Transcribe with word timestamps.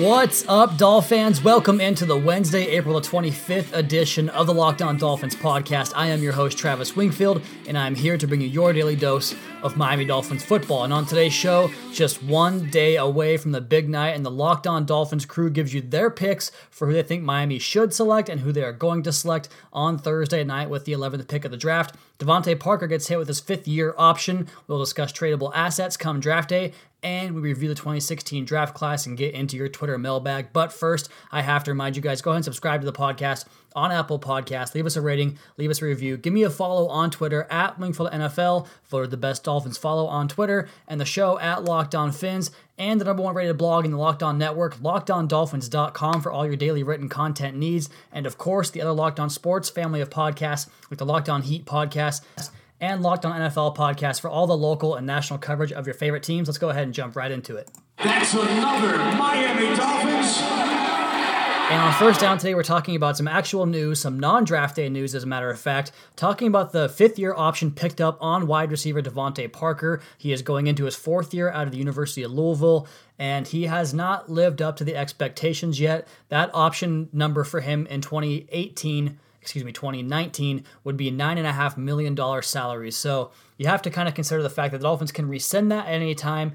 What's 0.00 0.48
up, 0.48 0.78
Dolphins? 0.78 1.44
Welcome 1.44 1.78
into 1.78 2.06
the 2.06 2.16
Wednesday, 2.16 2.68
April 2.68 2.98
the 2.98 3.06
25th 3.06 3.74
edition 3.74 4.30
of 4.30 4.46
the 4.46 4.54
Locked 4.54 4.80
On 4.80 4.96
Dolphins 4.96 5.36
podcast. 5.36 5.92
I 5.94 6.06
am 6.06 6.22
your 6.22 6.32
host, 6.32 6.56
Travis 6.56 6.96
Wingfield, 6.96 7.42
and 7.68 7.76
I'm 7.76 7.94
here 7.94 8.16
to 8.16 8.26
bring 8.26 8.40
you 8.40 8.48
your 8.48 8.72
daily 8.72 8.96
dose 8.96 9.34
of 9.62 9.76
Miami 9.76 10.06
Dolphins 10.06 10.42
football. 10.42 10.84
And 10.84 10.92
on 10.94 11.04
today's 11.04 11.34
show, 11.34 11.70
just 11.92 12.22
one 12.22 12.70
day 12.70 12.96
away 12.96 13.36
from 13.36 13.52
the 13.52 13.60
big 13.60 13.90
night, 13.90 14.16
and 14.16 14.24
the 14.24 14.30
Locked 14.30 14.66
On 14.66 14.86
Dolphins 14.86 15.26
crew 15.26 15.50
gives 15.50 15.74
you 15.74 15.82
their 15.82 16.08
picks 16.08 16.50
for 16.70 16.86
who 16.86 16.94
they 16.94 17.02
think 17.02 17.22
Miami 17.22 17.58
should 17.58 17.92
select 17.92 18.30
and 18.30 18.40
who 18.40 18.52
they 18.52 18.64
are 18.64 18.72
going 18.72 19.02
to 19.02 19.12
select 19.12 19.50
on 19.70 19.98
Thursday 19.98 20.42
night 20.44 20.70
with 20.70 20.86
the 20.86 20.92
11th 20.92 21.28
pick 21.28 21.44
of 21.44 21.50
the 21.50 21.58
draft. 21.58 21.94
DeVante 22.18 22.58
Parker 22.58 22.86
gets 22.86 23.08
hit 23.08 23.18
with 23.18 23.28
his 23.28 23.40
fifth 23.40 23.68
year 23.68 23.94
option. 23.98 24.46
We'll 24.66 24.78
discuss 24.78 25.12
tradable 25.12 25.52
assets 25.54 25.96
come 25.96 26.20
draft 26.20 26.48
day, 26.48 26.72
and 27.02 27.34
we 27.34 27.40
review 27.40 27.68
the 27.68 27.74
2016 27.74 28.44
draft 28.44 28.74
class 28.74 29.06
and 29.06 29.16
get 29.16 29.34
into 29.34 29.56
your 29.56 29.68
Twitter 29.68 29.98
mailbag. 29.98 30.52
But 30.52 30.72
first, 30.72 31.08
I 31.30 31.42
have 31.42 31.64
to 31.64 31.70
remind 31.70 31.96
you 31.96 32.02
guys 32.02 32.22
go 32.22 32.30
ahead 32.30 32.38
and 32.38 32.44
subscribe 32.44 32.80
to 32.80 32.86
the 32.86 32.92
podcast 32.92 33.46
on 33.74 33.92
Apple 33.92 34.18
Podcasts. 34.18 34.74
Leave 34.74 34.86
us 34.86 34.96
a 34.96 35.00
rating, 35.00 35.38
leave 35.56 35.70
us 35.70 35.80
a 35.80 35.84
review. 35.84 36.16
Give 36.16 36.32
me 36.32 36.42
a 36.42 36.50
follow 36.50 36.88
on 36.88 37.10
Twitter 37.10 37.46
at 37.50 37.78
Wingfield 37.78 38.12
NFL 38.12 38.66
for 38.82 39.06
the 39.06 39.16
best 39.16 39.44
Dolphins 39.44 39.78
follow 39.78 40.06
on 40.06 40.28
Twitter, 40.28 40.68
and 40.88 41.00
the 41.00 41.04
show 41.04 41.38
at 41.38 41.64
Locked 41.64 41.94
On 41.94 42.12
Fins, 42.12 42.50
and 42.78 43.00
the 43.00 43.04
number 43.04 43.22
one 43.22 43.34
rated 43.34 43.58
blog 43.58 43.84
in 43.84 43.90
the 43.90 43.98
Locked 43.98 44.22
On 44.22 44.38
Network, 44.38 44.76
LockedOnDolphins.com 44.76 46.20
for 46.20 46.32
all 46.32 46.46
your 46.46 46.56
daily 46.56 46.82
written 46.82 47.08
content 47.08 47.56
needs, 47.56 47.88
and 48.12 48.26
of 48.26 48.38
course, 48.38 48.70
the 48.70 48.80
other 48.80 48.92
Locked 48.92 49.20
On 49.20 49.30
Sports 49.30 49.70
family 49.70 50.00
of 50.00 50.10
podcasts, 50.10 50.68
like 50.90 50.98
the 50.98 51.06
Locked 51.06 51.28
On 51.28 51.42
Heat 51.42 51.64
podcast 51.64 52.22
and 52.80 53.02
Locked 53.02 53.24
On 53.24 53.38
NFL 53.38 53.76
podcast 53.76 54.20
for 54.20 54.28
all 54.30 54.46
the 54.46 54.56
local 54.56 54.94
and 54.94 55.06
national 55.06 55.38
coverage 55.38 55.72
of 55.72 55.86
your 55.86 55.94
favorite 55.94 56.22
teams. 56.22 56.48
Let's 56.48 56.58
go 56.58 56.70
ahead 56.70 56.84
and 56.84 56.94
jump 56.94 57.16
right 57.16 57.30
into 57.30 57.56
it. 57.56 57.70
That's 57.98 58.32
another 58.32 58.96
Miami 59.16 59.76
Dolphins. 59.76 60.80
And 61.70 61.80
on 61.80 61.92
first 61.92 62.20
down 62.20 62.36
today, 62.36 62.56
we're 62.56 62.64
talking 62.64 62.96
about 62.96 63.16
some 63.16 63.28
actual 63.28 63.64
news, 63.64 64.00
some 64.00 64.18
non 64.18 64.42
draft 64.42 64.74
day 64.74 64.88
news, 64.88 65.14
as 65.14 65.22
a 65.22 65.26
matter 65.26 65.50
of 65.50 65.60
fact. 65.60 65.92
Talking 66.16 66.48
about 66.48 66.72
the 66.72 66.88
fifth 66.88 67.16
year 67.16 67.32
option 67.32 67.70
picked 67.70 68.00
up 68.00 68.18
on 68.20 68.48
wide 68.48 68.72
receiver 68.72 69.00
DeVante 69.00 69.52
Parker. 69.52 70.00
He 70.18 70.32
is 70.32 70.42
going 70.42 70.66
into 70.66 70.84
his 70.86 70.96
fourth 70.96 71.32
year 71.32 71.48
out 71.48 71.66
of 71.66 71.70
the 71.70 71.78
University 71.78 72.24
of 72.24 72.32
Louisville, 72.32 72.88
and 73.20 73.46
he 73.46 73.66
has 73.66 73.94
not 73.94 74.28
lived 74.28 74.60
up 74.60 74.78
to 74.78 74.84
the 74.84 74.96
expectations 74.96 75.78
yet. 75.78 76.08
That 76.28 76.50
option 76.54 77.08
number 77.12 77.44
for 77.44 77.60
him 77.60 77.86
in 77.86 78.00
2018 78.00 79.20
excuse 79.40 79.64
me, 79.64 79.72
2019 79.72 80.64
would 80.84 80.96
be 80.96 81.10
$9.5 81.10 81.76
million 81.76 82.42
salary. 82.42 82.90
So 82.90 83.30
you 83.56 83.66
have 83.66 83.82
to 83.82 83.90
kind 83.90 84.08
of 84.08 84.14
consider 84.14 84.42
the 84.42 84.50
fact 84.50 84.72
that 84.72 84.78
the 84.78 84.84
Dolphins 84.84 85.12
can 85.12 85.28
rescind 85.28 85.70
that 85.72 85.86
at 85.86 85.94
any 85.94 86.14
time 86.14 86.52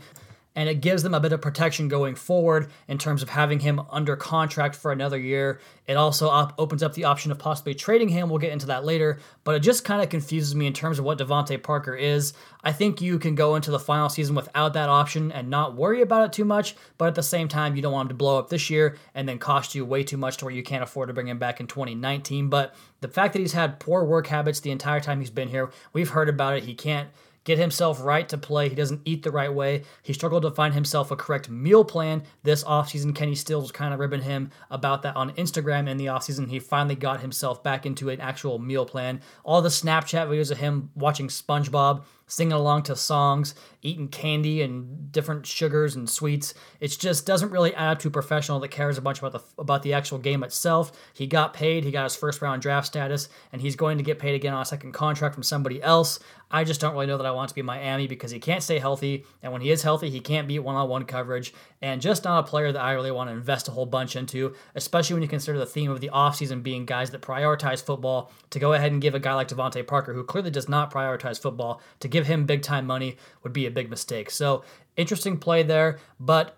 and 0.56 0.70
it 0.70 0.82
gives 0.82 1.04
them 1.04 1.14
a 1.14 1.20
bit 1.20 1.34
of 1.34 1.42
protection 1.42 1.88
going 1.88 2.16
forward 2.16 2.70
in 2.88 2.98
terms 2.98 3.22
of 3.22 3.30
having 3.30 3.60
him 3.60 3.82
under 3.92 4.16
contract 4.16 4.76
for 4.76 4.92
another 4.92 5.18
year. 5.18 5.60
It 5.86 5.98
also 5.98 6.30
op- 6.30 6.54
opens 6.58 6.82
up 6.82 6.94
the 6.94 7.04
option 7.04 7.32
of 7.32 7.38
possibly 7.38 7.76
trading 7.76 8.10
him. 8.10 8.30
We'll 8.30 8.40
get 8.40 8.54
into 8.54 8.68
that 8.68 8.86
later, 8.86 9.20
but 9.44 9.56
it 9.56 9.60
just 9.60 9.84
kind 9.84 10.02
of 10.02 10.10
confuses 10.10 10.56
me 10.56 10.66
in 10.66 10.74
terms 10.74 10.98
of 10.98 11.06
what 11.06 11.18
DeVante 11.18 11.62
Parker 11.62 11.96
is. 11.96 12.34
I 12.64 12.72
think 12.72 13.02
you 13.02 13.20
can 13.20 13.36
go 13.36 13.56
into 13.56 13.70
the 13.70 13.80
final 13.80 14.10
season 14.10 14.36
without 14.36 14.74
that 14.74 14.90
option 14.90 15.32
and 15.32 15.50
not 15.50 15.76
worry 15.76 16.02
about 16.02 16.26
it 16.26 16.34
too 16.34 16.46
much, 16.46 16.76
but 16.98 17.08
at 17.08 17.16
the 17.16 17.24
same 17.24 17.48
time, 17.48 17.76
you 17.76 17.82
don't 17.82 17.94
want 17.94 18.06
him 18.06 18.10
to 18.10 18.16
blow 18.16 18.40
up 18.40 18.50
this 18.50 18.70
year 18.70 18.96
and 19.14 19.28
then 19.28 19.38
cost 19.38 19.76
you 19.76 19.86
way 19.86 20.04
too 20.04 20.18
much 20.18 20.38
to 20.38 20.46
where 20.46 20.54
you 20.54 20.64
can't 20.64 20.84
afford 20.84 21.10
to 21.10 21.14
bring 21.14 21.28
him 21.28 21.38
back 21.38 21.60
in 21.60 21.68
2019. 21.68 22.50
But 22.50 22.74
the 23.02 23.08
fact 23.08 23.34
that 23.34 23.40
he's 23.40 23.54
had 23.54 23.80
poor 23.80 24.04
work 24.04 24.28
habits 24.28 24.62
the 24.62 24.72
entire 24.72 25.02
time 25.02 25.20
he's 25.20 25.30
been 25.30 25.50
here, 25.50 25.70
we've 25.94 26.10
heard 26.10 26.30
about 26.30 26.56
it. 26.56 26.64
He 26.64 26.74
can't 26.74 27.10
get 27.46 27.58
himself 27.58 28.04
right 28.04 28.28
to 28.28 28.38
play. 28.38 28.68
He 28.68 28.76
doesn't 28.76 29.02
eat 29.06 29.24
the 29.24 29.32
right 29.32 29.54
way. 29.54 29.84
He 30.04 30.12
struggled 30.12 30.44
to 30.44 30.52
find 30.52 30.74
himself 30.74 31.12
a 31.12 31.16
correct 31.16 31.50
meal 31.50 31.86
plan 31.86 32.24
this 32.44 32.64
offseason. 32.66 33.16
Kenny 33.16 33.36
Stills 33.36 33.64
was 33.64 33.72
kind 33.72 33.94
of 33.94 34.00
ribbing 34.00 34.24
him 34.24 34.52
about 34.70 35.04
that 35.04 35.16
on 35.16 35.32
Instagram 35.36 35.88
in 35.88 35.96
the 35.96 36.08
offseason. 36.08 36.50
He 36.50 36.60
finally 36.60 36.96
got 36.96 37.22
himself 37.22 37.64
back 37.64 37.86
into 37.86 38.10
an 38.10 38.20
actual 38.20 38.60
meal 38.60 38.86
plan. 38.86 39.22
All 39.44 39.62
the 39.62 39.70
Snapchat 39.70 40.28
videos 40.28 40.52
of 40.52 40.58
him 40.58 40.90
watching 40.96 41.28
SpongeBob 41.28 42.04
singing 42.28 42.54
along 42.54 42.84
to 42.84 42.96
songs, 42.96 43.56
eating 43.82 44.08
candy 44.08 44.62
and 44.62 45.12
different 45.12 45.46
sugars 45.46 45.96
and 45.96 46.10
sweets. 46.10 46.54
It 46.80 46.88
just 47.00 47.26
doesn't 47.26 47.52
really 47.52 47.74
add 47.76 47.92
up 47.92 48.00
to 48.00 48.08
a 48.08 48.12
professional 48.12 48.60
that 48.60 48.70
cares 48.70 48.98
a 48.98 49.02
bunch 49.02 49.20
about 49.20 49.34
the 49.34 49.44
about 49.62 49.84
the 49.84 49.94
actual 49.94 50.18
game 50.18 50.44
itself. 50.44 50.92
He 51.14 51.28
got 51.28 51.54
paid, 51.54 51.84
he 51.84 51.92
got 51.92 52.04
his 52.04 52.16
first 52.16 52.42
round 52.42 52.62
draft 52.62 52.88
status, 52.88 53.30
and 53.52 53.62
he's 53.62 53.76
going 53.76 53.98
to 53.98 54.04
get 54.04 54.20
paid 54.20 54.36
again 54.36 54.54
on 54.54 54.62
a 54.62 54.66
second 54.66 54.94
contract 54.94 55.36
from 55.36 55.44
somebody 55.44 55.82
else. 55.82 56.20
I 56.52 56.64
just 56.64 56.80
don't 56.80 56.94
really 56.94 57.08
know 57.08 57.18
that 57.18 57.26
I 57.26 57.32
want 57.32 57.50
to 57.50 57.56
be 57.56 57.64
Miami 57.64 58.08
because 58.08 58.30
he 58.32 58.40
can't 58.40 58.62
stay 58.62 58.78
healthy, 58.78 59.26
and 59.42 59.52
when 59.52 59.62
he 59.62 59.72
is 59.72 59.82
healthy, 59.82 60.10
he 60.10 60.20
can't 60.20 60.48
beat 60.48 60.60
one-on-one 60.60 61.06
coverage, 61.06 61.54
and 61.82 62.02
just 62.02 62.24
not 62.24 62.40
a 62.40 62.48
player 62.48 62.72
that 62.72 62.82
I 62.82 62.92
really 62.92 63.12
want 63.12 63.30
to 63.30 63.36
invest 63.36 63.68
a 63.68 63.72
whole 63.72 63.88
bunch 63.88 64.16
into, 64.16 64.54
especially 64.76 65.16
when 65.16 65.24
you 65.24 65.28
consider 65.28 65.58
the 65.58 65.66
theme 65.66 65.90
of 65.90 66.02
the 66.02 66.12
offseason 66.14 66.62
being 66.62 66.86
guys 66.86 67.10
that 67.12 67.22
prioritize 67.22 67.84
football. 67.84 68.32
To 68.52 68.60
go 68.60 68.74
ahead 68.74 68.92
and 68.92 69.02
give 69.02 69.16
a 69.16 69.20
guy 69.20 69.34
like 69.34 69.48
DeVante 69.48 69.86
Parker, 69.86 70.14
who 70.14 70.24
clearly 70.24 70.52
does 70.52 70.70
not 70.70 70.94
prioritize 70.94 71.42
football, 71.42 71.82
to 72.00 72.08
give 72.16 72.28
him 72.28 72.46
big 72.46 72.62
time 72.62 72.86
money 72.86 73.18
would 73.44 73.52
be 73.52 73.66
a 73.66 73.72
big 73.72 73.90
mistake. 73.90 74.32
So 74.32 74.64
interesting 74.96 75.38
play 75.38 75.64
there, 75.64 76.00
but 76.18 76.56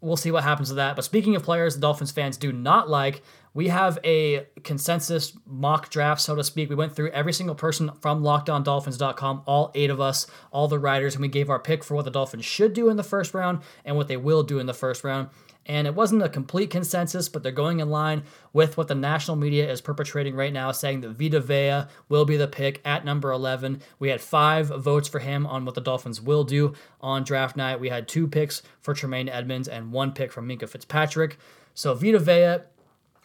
we'll 0.00 0.16
see 0.16 0.30
what 0.30 0.42
happens 0.42 0.70
with 0.70 0.76
that. 0.76 0.96
But 0.96 1.04
speaking 1.04 1.36
of 1.36 1.42
players 1.42 1.74
the 1.74 1.82
Dolphins 1.82 2.12
fans 2.12 2.38
do 2.38 2.50
not 2.50 2.88
like, 2.88 3.22
we 3.52 3.68
have 3.68 3.98
a 4.04 4.46
consensus 4.64 5.36
mock 5.46 5.90
draft, 5.90 6.22
so 6.22 6.34
to 6.34 6.42
speak. 6.42 6.70
We 6.70 6.76
went 6.76 6.96
through 6.96 7.10
every 7.10 7.34
single 7.34 7.54
person 7.54 7.90
from 8.00 8.22
lockedondolphins.com, 8.22 9.42
all 9.46 9.70
eight 9.74 9.90
of 9.90 10.00
us, 10.00 10.26
all 10.50 10.66
the 10.66 10.78
writers, 10.78 11.14
and 11.14 11.20
we 11.22 11.28
gave 11.28 11.50
our 11.50 11.58
pick 11.58 11.84
for 11.84 11.94
what 11.94 12.06
the 12.06 12.10
Dolphins 12.10 12.46
should 12.46 12.72
do 12.72 12.88
in 12.88 12.96
the 12.96 13.02
first 13.02 13.34
round 13.34 13.60
and 13.84 13.96
what 13.96 14.08
they 14.08 14.16
will 14.16 14.42
do 14.42 14.58
in 14.58 14.66
the 14.66 14.74
first 14.74 15.04
round. 15.04 15.28
And 15.66 15.86
it 15.86 15.94
wasn't 15.94 16.22
a 16.22 16.28
complete 16.28 16.70
consensus, 16.70 17.28
but 17.28 17.42
they're 17.42 17.52
going 17.52 17.80
in 17.80 17.90
line 17.90 18.22
with 18.52 18.76
what 18.76 18.88
the 18.88 18.94
national 18.94 19.36
media 19.36 19.70
is 19.70 19.80
perpetrating 19.80 20.34
right 20.34 20.52
now, 20.52 20.70
saying 20.72 21.00
that 21.00 21.10
Vita 21.10 21.40
Vea 21.40 21.90
will 22.08 22.24
be 22.24 22.36
the 22.36 22.48
pick 22.48 22.80
at 22.84 23.04
number 23.04 23.32
11. 23.32 23.82
We 23.98 24.08
had 24.08 24.20
five 24.20 24.68
votes 24.68 25.08
for 25.08 25.18
him 25.18 25.46
on 25.46 25.64
what 25.64 25.74
the 25.74 25.80
Dolphins 25.80 26.20
will 26.20 26.44
do 26.44 26.74
on 27.00 27.24
draft 27.24 27.56
night. 27.56 27.80
We 27.80 27.88
had 27.88 28.06
two 28.06 28.28
picks 28.28 28.62
for 28.80 28.94
Tremaine 28.94 29.28
Edmunds 29.28 29.68
and 29.68 29.92
one 29.92 30.12
pick 30.12 30.32
from 30.32 30.48
Minkah 30.48 30.68
Fitzpatrick. 30.68 31.38
So 31.74 31.94
Vita 31.94 32.18
Vea 32.18 32.64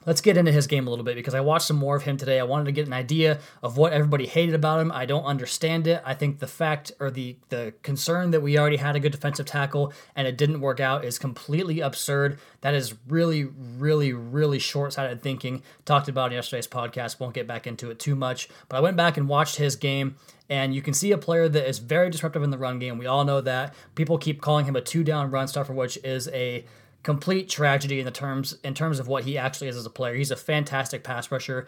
Let's 0.05 0.21
get 0.21 0.35
into 0.35 0.51
his 0.51 0.65
game 0.65 0.87
a 0.87 0.89
little 0.89 1.05
bit 1.05 1.15
because 1.15 1.35
I 1.35 1.41
watched 1.41 1.67
some 1.67 1.77
more 1.77 1.95
of 1.95 2.03
him 2.03 2.17
today. 2.17 2.39
I 2.39 2.43
wanted 2.43 2.65
to 2.65 2.71
get 2.71 2.87
an 2.87 2.93
idea 2.93 3.39
of 3.61 3.77
what 3.77 3.93
everybody 3.93 4.25
hated 4.25 4.55
about 4.55 4.79
him. 4.79 4.91
I 4.91 5.05
don't 5.05 5.25
understand 5.25 5.85
it. 5.85 6.01
I 6.03 6.15
think 6.15 6.39
the 6.39 6.47
fact 6.47 6.91
or 6.99 7.11
the 7.11 7.35
the 7.49 7.73
concern 7.83 8.31
that 8.31 8.41
we 8.41 8.57
already 8.57 8.77
had 8.77 8.95
a 8.95 8.99
good 8.99 9.11
defensive 9.11 9.45
tackle 9.45 9.93
and 10.15 10.27
it 10.27 10.37
didn't 10.37 10.61
work 10.61 10.79
out 10.79 11.05
is 11.05 11.19
completely 11.19 11.81
absurd. 11.81 12.39
That 12.61 12.73
is 12.73 12.95
really, 13.07 13.43
really, 13.43 14.11
really 14.13 14.59
short-sighted 14.59 15.21
thinking. 15.21 15.61
Talked 15.85 16.07
about 16.07 16.31
in 16.31 16.35
yesterday's 16.35 16.67
podcast. 16.67 17.19
Won't 17.19 17.35
get 17.35 17.47
back 17.47 17.67
into 17.67 17.91
it 17.91 17.99
too 17.99 18.15
much. 18.15 18.49
But 18.69 18.77
I 18.77 18.79
went 18.79 18.97
back 18.97 19.17
and 19.17 19.29
watched 19.29 19.57
his 19.57 19.75
game 19.75 20.15
and 20.49 20.75
you 20.75 20.81
can 20.81 20.93
see 20.93 21.11
a 21.11 21.17
player 21.17 21.47
that 21.47 21.69
is 21.69 21.79
very 21.79 22.09
disruptive 22.09 22.43
in 22.43 22.49
the 22.49 22.57
run 22.57 22.79
game. 22.79 22.97
We 22.97 23.05
all 23.05 23.23
know 23.23 23.39
that. 23.39 23.73
People 23.95 24.17
keep 24.17 24.41
calling 24.41 24.65
him 24.65 24.75
a 24.75 24.81
two-down 24.81 25.31
run 25.31 25.47
stuffer, 25.47 25.73
which 25.73 25.97
is 26.03 26.27
a 26.29 26.65
complete 27.03 27.49
tragedy 27.49 27.99
in 27.99 28.05
the 28.05 28.11
terms 28.11 28.57
in 28.63 28.73
terms 28.73 28.99
of 28.99 29.07
what 29.07 29.23
he 29.23 29.37
actually 29.37 29.67
is 29.67 29.77
as 29.77 29.85
a 29.85 29.89
player. 29.89 30.15
He's 30.15 30.31
a 30.31 30.35
fantastic 30.35 31.03
pass 31.03 31.31
rusher. 31.31 31.67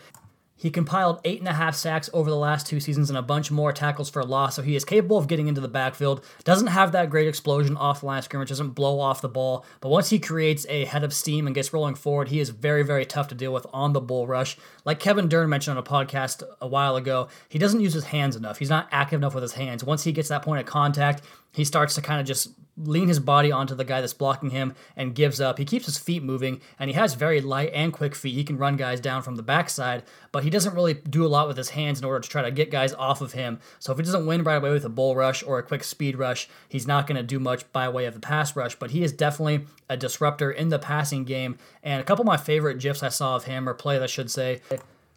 He 0.56 0.69
compiled 0.69 1.19
eight 1.25 1.40
and 1.40 1.48
a 1.48 1.54
half 1.54 1.75
sacks 1.75 2.10
over 2.13 2.30
the 2.30 2.38
last 2.38 2.68
two 2.68 2.80
seasons 2.80 3.10
and 3.10 3.18
a 3.18 3.24
bunch 3.24 3.52
more 3.52 3.74
tackles 3.74 4.10
for 4.10 4.24
loss, 4.24 4.56
so 4.56 4.62
he 4.62 4.78
is 4.78 4.86
capable 4.86 5.18
of 5.18 5.28
getting 5.28 5.48
into 5.48 5.60
the 5.60 5.68
backfield. 5.68 6.24
Doesn't 6.46 6.68
have 6.68 6.94
that 6.94 7.10
great 7.10 7.28
explosion 7.28 7.75
off 7.75 8.00
the 8.00 8.06
line 8.06 8.19
of 8.19 8.24
scrimmage, 8.24 8.48
doesn't 8.48 8.69
blow 8.69 9.00
off 9.00 9.19
the 9.19 9.28
ball, 9.28 9.66
but 9.81 9.90
once 9.90 10.10
he 10.10 10.19
creates 10.19 10.66
a 10.69 10.86
head 10.86 11.04
of 11.04 11.13
steam 11.13 11.48
and 11.48 11.56
gets 11.56 11.74
rolling 11.74 11.96
forward, 11.96 12.30
he 12.30 12.40
is 12.40 12.52
very, 12.52 12.84
very 12.84 13.06
tough 13.06 13.28
to 13.30 13.36
deal 13.36 13.52
with 13.52 13.66
on 13.74 13.92
the 13.92 14.00
bull 14.00 14.25
rush. 14.25 14.56
Like 14.86 15.02
Kevin 15.02 15.28
Dern 15.28 15.50
mentioned 15.50 15.78
on 15.78 15.84
a 15.84 15.86
podcast 15.86 16.44
a 16.62 16.68
while 16.68 16.96
ago, 16.96 17.28
he 17.50 17.60
doesn't 17.60 17.81
use 17.81 17.94
his 17.94 18.06
hands 18.06 18.38
enough. 18.38 18.60
He's 18.60 18.69
not 18.69 18.88
active 18.92 19.19
enough 19.19 19.34
with 19.34 19.44
his 19.44 19.54
hands. 19.54 19.84
Once 19.84 20.04
he 20.04 20.13
gets 20.13 20.30
that 20.30 20.44
point 20.44 20.62
of 20.62 20.66
contact, 20.66 21.24
he 21.54 21.64
starts 21.64 21.96
to 21.96 22.02
kind 22.02 22.20
of 22.20 22.28
just 22.28 22.50
lean 22.76 23.08
his 23.08 23.20
body 23.20 23.52
onto 23.52 23.76
the 23.76 23.84
guy 23.84 24.02
that's 24.02 24.14
blocking 24.14 24.50
him 24.50 24.74
and 24.96 25.14
gives 25.14 25.40
up. 25.40 25.60
He 25.60 25.66
keeps 25.66 25.86
his 25.86 26.00
feet 26.00 26.24
moving 26.24 26.60
and 26.80 26.90
he 26.90 26.96
has 26.96 27.14
very 27.14 27.40
light 27.40 27.72
and 27.74 27.94
quick 27.94 28.16
feet. 28.16 28.34
He 28.34 28.44
can 28.44 28.58
run 28.58 28.78
guys 28.78 29.00
down 29.00 29.22
from 29.22 29.36
the 29.36 29.44
backside, 29.44 30.04
but 30.32 30.44
he 30.44 30.50
doesn't 30.50 30.74
really 30.74 30.96
do 30.96 31.24
a 31.26 31.28
lot 31.28 31.48
with 31.48 31.56
his 31.56 31.70
hands 31.70 32.00
in 32.00 32.06
order 32.06 32.20
to 32.20 32.30
try 32.30 32.42
to 32.42 32.52
get 32.52 32.72
guys 32.72 32.94
off 32.94 33.22
of 33.22 33.34
him. 33.34 33.60
So 33.78 33.92
if 33.92 34.00
he 34.00 34.04
doesn't 34.04 34.26
win 34.26 34.44
right 34.44 34.56
away 34.56 34.72
with 34.72 34.86
a 34.86 34.90
bull 34.90 35.16
rush 35.16 35.44
or 35.44 35.60
a 35.60 35.64
quick 35.64 35.84
speed 35.84 36.18
rush, 36.18 36.50
he's 36.68 36.88
not 36.88 37.06
going 37.06 37.18
to 37.18 37.24
do 37.24 37.40
much 37.40 37.72
by 37.72 37.88
way 37.90 38.06
of 38.06 38.16
the 38.16 38.20
pass 38.20 38.56
rush, 38.56 38.76
but 38.76 38.92
he 38.92 39.04
is 39.04 39.12
definitely 39.12 39.68
a 39.88 39.96
disruptor 39.96 40.52
in 40.52 40.70
the 40.70 40.80
passing 40.80 41.26
game. 41.26 41.60
And 41.84 42.02
a 42.02 42.04
couple 42.04 42.24
of 42.24 42.28
my 42.28 42.38
favorite 42.38 42.80
GIFs 42.80 43.04
I 43.04 43.10
saw 43.10 43.36
of 43.36 43.44
him, 43.44 43.70
or 43.70 43.76
play, 43.76 44.00
I 44.00 44.08
should 44.08 44.32
say, 44.32 44.62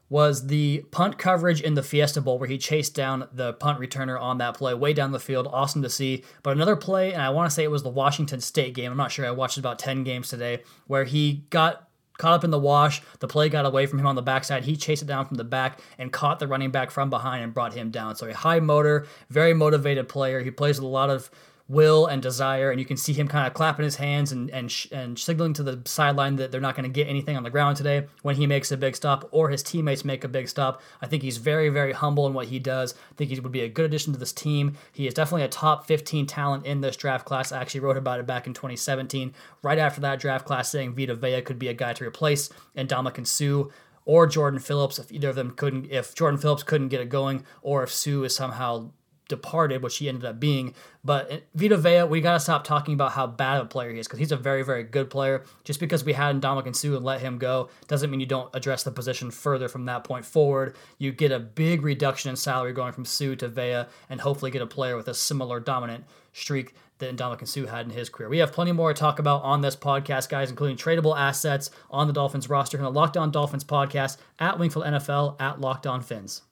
was 0.08 0.46
the 0.46 0.84
punt 0.90 1.18
coverage 1.18 1.60
in 1.60 1.74
the 1.74 1.82
Fiesta 1.82 2.20
Bowl 2.20 2.38
where 2.38 2.48
he 2.48 2.58
chased 2.58 2.94
down 2.94 3.28
the 3.32 3.54
punt 3.54 3.80
returner 3.80 4.20
on 4.20 4.38
that 4.38 4.54
play 4.54 4.72
way 4.74 4.92
down 4.92 5.12
the 5.12 5.18
field. 5.18 5.48
Awesome 5.50 5.82
to 5.82 5.90
see. 5.90 6.24
But 6.42 6.52
another 6.52 6.76
play, 6.76 7.12
and 7.12 7.22
I 7.22 7.30
want 7.30 7.50
to 7.50 7.54
say 7.54 7.64
it 7.64 7.70
was 7.70 7.82
the 7.82 7.88
Washington 7.88 8.40
State 8.40 8.74
game. 8.74 8.90
I'm 8.90 8.96
not 8.96 9.10
sure. 9.10 9.26
I 9.26 9.32
watched 9.32 9.58
about 9.58 9.78
10 9.78 10.04
games 10.04 10.28
today 10.28 10.62
where 10.86 11.04
he 11.04 11.44
got 11.50 11.88
caught 12.18 12.34
up 12.34 12.44
in 12.44 12.50
the 12.50 12.58
wash. 12.58 13.02
The 13.18 13.28
play 13.28 13.48
got 13.48 13.66
away 13.66 13.86
from 13.86 13.98
him 13.98 14.06
on 14.06 14.14
the 14.14 14.22
backside. 14.22 14.64
He 14.64 14.76
chased 14.76 15.02
it 15.02 15.06
down 15.06 15.26
from 15.26 15.36
the 15.36 15.44
back 15.44 15.80
and 15.98 16.12
caught 16.12 16.38
the 16.38 16.46
running 16.46 16.70
back 16.70 16.90
from 16.90 17.10
behind 17.10 17.42
and 17.42 17.52
brought 17.52 17.74
him 17.74 17.90
down. 17.90 18.16
So 18.16 18.28
a 18.28 18.34
high 18.34 18.60
motor, 18.60 19.06
very 19.28 19.54
motivated 19.54 20.08
player. 20.08 20.40
He 20.40 20.50
plays 20.50 20.78
with 20.78 20.86
a 20.86 20.88
lot 20.88 21.10
of 21.10 21.30
will 21.68 22.06
and 22.06 22.22
desire, 22.22 22.70
and 22.70 22.78
you 22.78 22.86
can 22.86 22.96
see 22.96 23.12
him 23.12 23.26
kind 23.26 23.46
of 23.46 23.54
clapping 23.54 23.84
his 23.84 23.96
hands 23.96 24.32
and 24.32 24.50
and, 24.50 24.70
sh- 24.70 24.86
and 24.92 25.18
signaling 25.18 25.52
to 25.54 25.62
the 25.62 25.80
sideline 25.84 26.36
that 26.36 26.52
they're 26.52 26.60
not 26.60 26.76
going 26.76 26.84
to 26.84 26.92
get 26.92 27.08
anything 27.08 27.36
on 27.36 27.42
the 27.42 27.50
ground 27.50 27.76
today 27.76 28.06
when 28.22 28.36
he 28.36 28.46
makes 28.46 28.70
a 28.70 28.76
big 28.76 28.94
stop 28.94 29.28
or 29.32 29.50
his 29.50 29.62
teammates 29.62 30.04
make 30.04 30.24
a 30.24 30.28
big 30.28 30.48
stop. 30.48 30.80
I 31.02 31.06
think 31.06 31.22
he's 31.22 31.38
very 31.38 31.68
very 31.68 31.92
humble 31.92 32.26
in 32.26 32.34
what 32.34 32.46
he 32.48 32.58
does. 32.58 32.94
I 33.12 33.14
think 33.16 33.30
he 33.30 33.40
would 33.40 33.52
be 33.52 33.62
a 33.62 33.68
good 33.68 33.84
addition 33.84 34.12
to 34.12 34.18
this 34.18 34.32
team. 34.32 34.76
He 34.92 35.06
is 35.06 35.14
definitely 35.14 35.44
a 35.44 35.48
top 35.48 35.86
15 35.86 36.26
talent 36.26 36.66
in 36.66 36.80
this 36.80 36.96
draft 36.96 37.24
class. 37.24 37.52
I 37.52 37.60
actually 37.60 37.80
wrote 37.80 37.96
about 37.96 38.20
it 38.20 38.26
back 38.26 38.46
in 38.46 38.54
2017, 38.54 39.34
right 39.62 39.78
after 39.78 40.00
that 40.02 40.20
draft 40.20 40.46
class, 40.46 40.70
saying 40.70 40.94
Vita 40.94 41.14
Vea 41.14 41.42
could 41.42 41.58
be 41.58 41.68
a 41.68 41.74
guy 41.74 41.92
to 41.94 42.04
replace 42.04 42.48
and 42.74 42.88
Ndamukong 42.88 43.26
Suh 43.26 43.70
or 44.04 44.26
Jordan 44.26 44.60
Phillips 44.60 44.98
if 44.98 45.10
either 45.10 45.30
of 45.30 45.34
them 45.34 45.50
couldn't 45.50 45.90
if 45.90 46.14
Jordan 46.14 46.38
Phillips 46.38 46.62
couldn't 46.62 46.88
get 46.88 47.00
it 47.00 47.08
going 47.08 47.44
or 47.60 47.82
if 47.82 47.92
Suh 47.92 48.22
is 48.22 48.34
somehow 48.34 48.90
departed, 49.28 49.82
which 49.82 49.98
he 49.98 50.08
ended 50.08 50.24
up 50.24 50.38
being. 50.38 50.74
But 51.04 51.30
eh, 51.30 51.40
Vita 51.54 51.76
Vea, 51.76 52.04
we 52.04 52.20
got 52.20 52.34
to 52.34 52.40
stop 52.40 52.64
talking 52.64 52.94
about 52.94 53.12
how 53.12 53.26
bad 53.26 53.58
of 53.58 53.66
a 53.66 53.68
player 53.68 53.92
he 53.92 53.98
is 53.98 54.06
because 54.06 54.18
he's 54.18 54.32
a 54.32 54.36
very, 54.36 54.62
very 54.62 54.84
good 54.84 55.10
player. 55.10 55.44
Just 55.64 55.80
because 55.80 56.04
we 56.04 56.12
had 56.12 56.40
Ndamukong 56.40 56.76
Suh 56.76 56.96
and 56.96 57.04
let 57.04 57.20
him 57.20 57.38
go 57.38 57.68
doesn't 57.88 58.10
mean 58.10 58.20
you 58.20 58.26
don't 58.26 58.54
address 58.54 58.82
the 58.82 58.90
position 58.90 59.30
further 59.30 59.68
from 59.68 59.84
that 59.86 60.04
point 60.04 60.24
forward. 60.24 60.76
You 60.98 61.12
get 61.12 61.32
a 61.32 61.38
big 61.38 61.82
reduction 61.82 62.30
in 62.30 62.36
salary 62.36 62.72
going 62.72 62.92
from 62.92 63.04
Suh 63.04 63.34
to 63.36 63.48
Vea 63.48 63.84
and 64.08 64.20
hopefully 64.20 64.50
get 64.50 64.62
a 64.62 64.66
player 64.66 64.96
with 64.96 65.08
a 65.08 65.14
similar 65.14 65.60
dominant 65.60 66.04
streak 66.32 66.74
that 66.98 67.14
Ndamukong 67.14 67.48
Suh 67.48 67.66
had 67.66 67.86
in 67.86 67.92
his 67.92 68.08
career. 68.08 68.28
We 68.28 68.38
have 68.38 68.52
plenty 68.52 68.72
more 68.72 68.92
to 68.92 68.98
talk 68.98 69.18
about 69.18 69.42
on 69.42 69.60
this 69.60 69.76
podcast, 69.76 70.28
guys, 70.28 70.48
including 70.48 70.76
tradable 70.76 71.16
assets 71.16 71.70
on 71.90 72.06
the 72.06 72.12
Dolphins 72.12 72.48
roster 72.48 72.78
and 72.78 72.86
the 72.86 72.90
Locked 72.90 73.16
On 73.16 73.30
Dolphins 73.30 73.64
podcast 73.64 74.16
at 74.38 74.58
Wingfield 74.58 74.86
NFL 74.86 75.40
at 75.40 75.60
Locked 75.60 75.86
On 75.86 76.00
Fins 76.00 76.42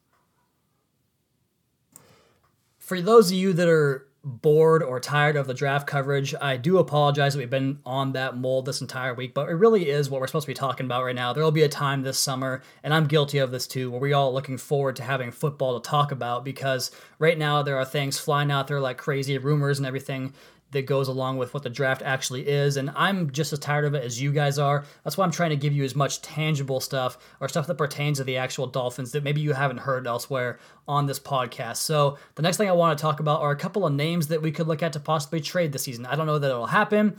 for 2.85 3.01
those 3.01 3.31
of 3.31 3.37
you 3.37 3.51
that 3.53 3.67
are 3.67 4.07
bored 4.23 4.81
or 4.83 4.99
tired 4.99 5.35
of 5.35 5.47
the 5.47 5.53
draft 5.53 5.87
coverage, 5.87 6.33
I 6.39 6.57
do 6.57 6.77
apologize 6.77 7.33
that 7.33 7.39
we've 7.39 7.49
been 7.49 7.79
on 7.85 8.13
that 8.13 8.37
mold 8.37 8.65
this 8.65 8.81
entire 8.81 9.13
week, 9.13 9.33
but 9.33 9.49
it 9.49 9.53
really 9.53 9.89
is 9.89 10.09
what 10.09 10.21
we're 10.21 10.27
supposed 10.27 10.45
to 10.45 10.51
be 10.51 10.55
talking 10.55 10.85
about 10.85 11.03
right 11.03 11.15
now. 11.15 11.33
There 11.33 11.43
will 11.43 11.51
be 11.51 11.63
a 11.63 11.69
time 11.69 12.03
this 12.03 12.19
summer, 12.19 12.61
and 12.83 12.93
I'm 12.93 13.07
guilty 13.07 13.39
of 13.39 13.51
this 13.51 13.67
too, 13.67 13.89
where 13.89 13.99
we 13.99 14.13
all 14.13 14.33
looking 14.33 14.57
forward 14.57 14.95
to 14.97 15.03
having 15.03 15.31
football 15.31 15.79
to 15.79 15.87
talk 15.87 16.11
about 16.11 16.45
because 16.45 16.91
right 17.17 17.37
now 17.37 17.63
there 17.63 17.77
are 17.77 17.85
things 17.85 18.19
flying 18.19 18.51
out 18.51 18.67
there 18.67 18.79
like 18.79 18.97
crazy 18.97 19.37
rumors 19.37 19.79
and 19.79 19.87
everything 19.87 20.33
that 20.75 20.85
goes 20.85 21.07
along 21.07 21.37
with 21.37 21.53
what 21.53 21.63
the 21.63 21.69
draft 21.69 22.01
actually 22.03 22.47
is. 22.47 22.77
And 22.77 22.91
I'm 22.95 23.31
just 23.31 23.53
as 23.53 23.59
tired 23.59 23.85
of 23.85 23.93
it 23.95 24.03
as 24.03 24.21
you 24.21 24.31
guys 24.31 24.59
are. 24.59 24.83
That's 25.03 25.17
why 25.17 25.25
I'm 25.25 25.31
trying 25.31 25.51
to 25.51 25.55
give 25.55 25.73
you 25.73 25.83
as 25.83 25.95
much 25.95 26.21
tangible 26.21 26.79
stuff 26.79 27.17
or 27.39 27.47
stuff 27.47 27.65
that 27.67 27.75
pertains 27.75 28.17
to 28.17 28.25
the 28.25 28.37
actual 28.37 28.67
Dolphins 28.67 29.13
that 29.13 29.23
maybe 29.23 29.41
you 29.41 29.53
haven't 29.53 29.79
heard 29.79 30.05
elsewhere 30.05 30.59
on 30.87 31.05
this 31.05 31.19
podcast. 31.19 31.77
So 31.77 32.17
the 32.35 32.41
next 32.41 32.57
thing 32.57 32.69
I 32.69 32.73
want 32.73 32.97
to 32.97 33.01
talk 33.01 33.19
about 33.19 33.41
are 33.41 33.51
a 33.51 33.55
couple 33.55 33.85
of 33.85 33.93
names 33.93 34.27
that 34.27 34.41
we 34.41 34.51
could 34.51 34.67
look 34.67 34.83
at 34.83 34.93
to 34.93 34.99
possibly 34.99 35.39
trade 35.39 35.71
this 35.71 35.83
season. 35.83 36.05
I 36.05 36.15
don't 36.15 36.27
know 36.27 36.39
that 36.39 36.49
it'll 36.49 36.67
happen. 36.67 37.15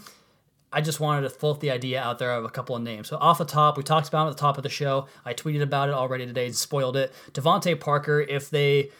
I 0.73 0.83
just 0.83 1.01
wanted 1.01 1.23
to 1.23 1.31
float 1.31 1.61
the 1.61 1.71
idea 1.71 2.03
out 2.03 2.19
there 2.19 2.33
of 2.33 2.45
a 2.45 2.51
couple 2.51 2.77
of 2.77 2.83
names. 2.83 3.09
So 3.09 3.17
off 3.17 3.39
the 3.39 3.47
top, 3.47 3.79
we 3.79 3.83
talked 3.83 4.09
about 4.09 4.27
it 4.27 4.31
at 4.31 4.37
the 4.37 4.41
top 4.41 4.59
of 4.59 4.63
the 4.63 4.69
show. 4.69 5.07
I 5.25 5.33
tweeted 5.33 5.63
about 5.63 5.89
it 5.89 5.95
already 5.95 6.27
today 6.27 6.47
and 6.47 6.55
spoiled 6.55 6.97
it. 6.97 7.15
DeVante 7.33 7.81
Parker, 7.81 8.21
if 8.21 8.51
they 8.51 8.91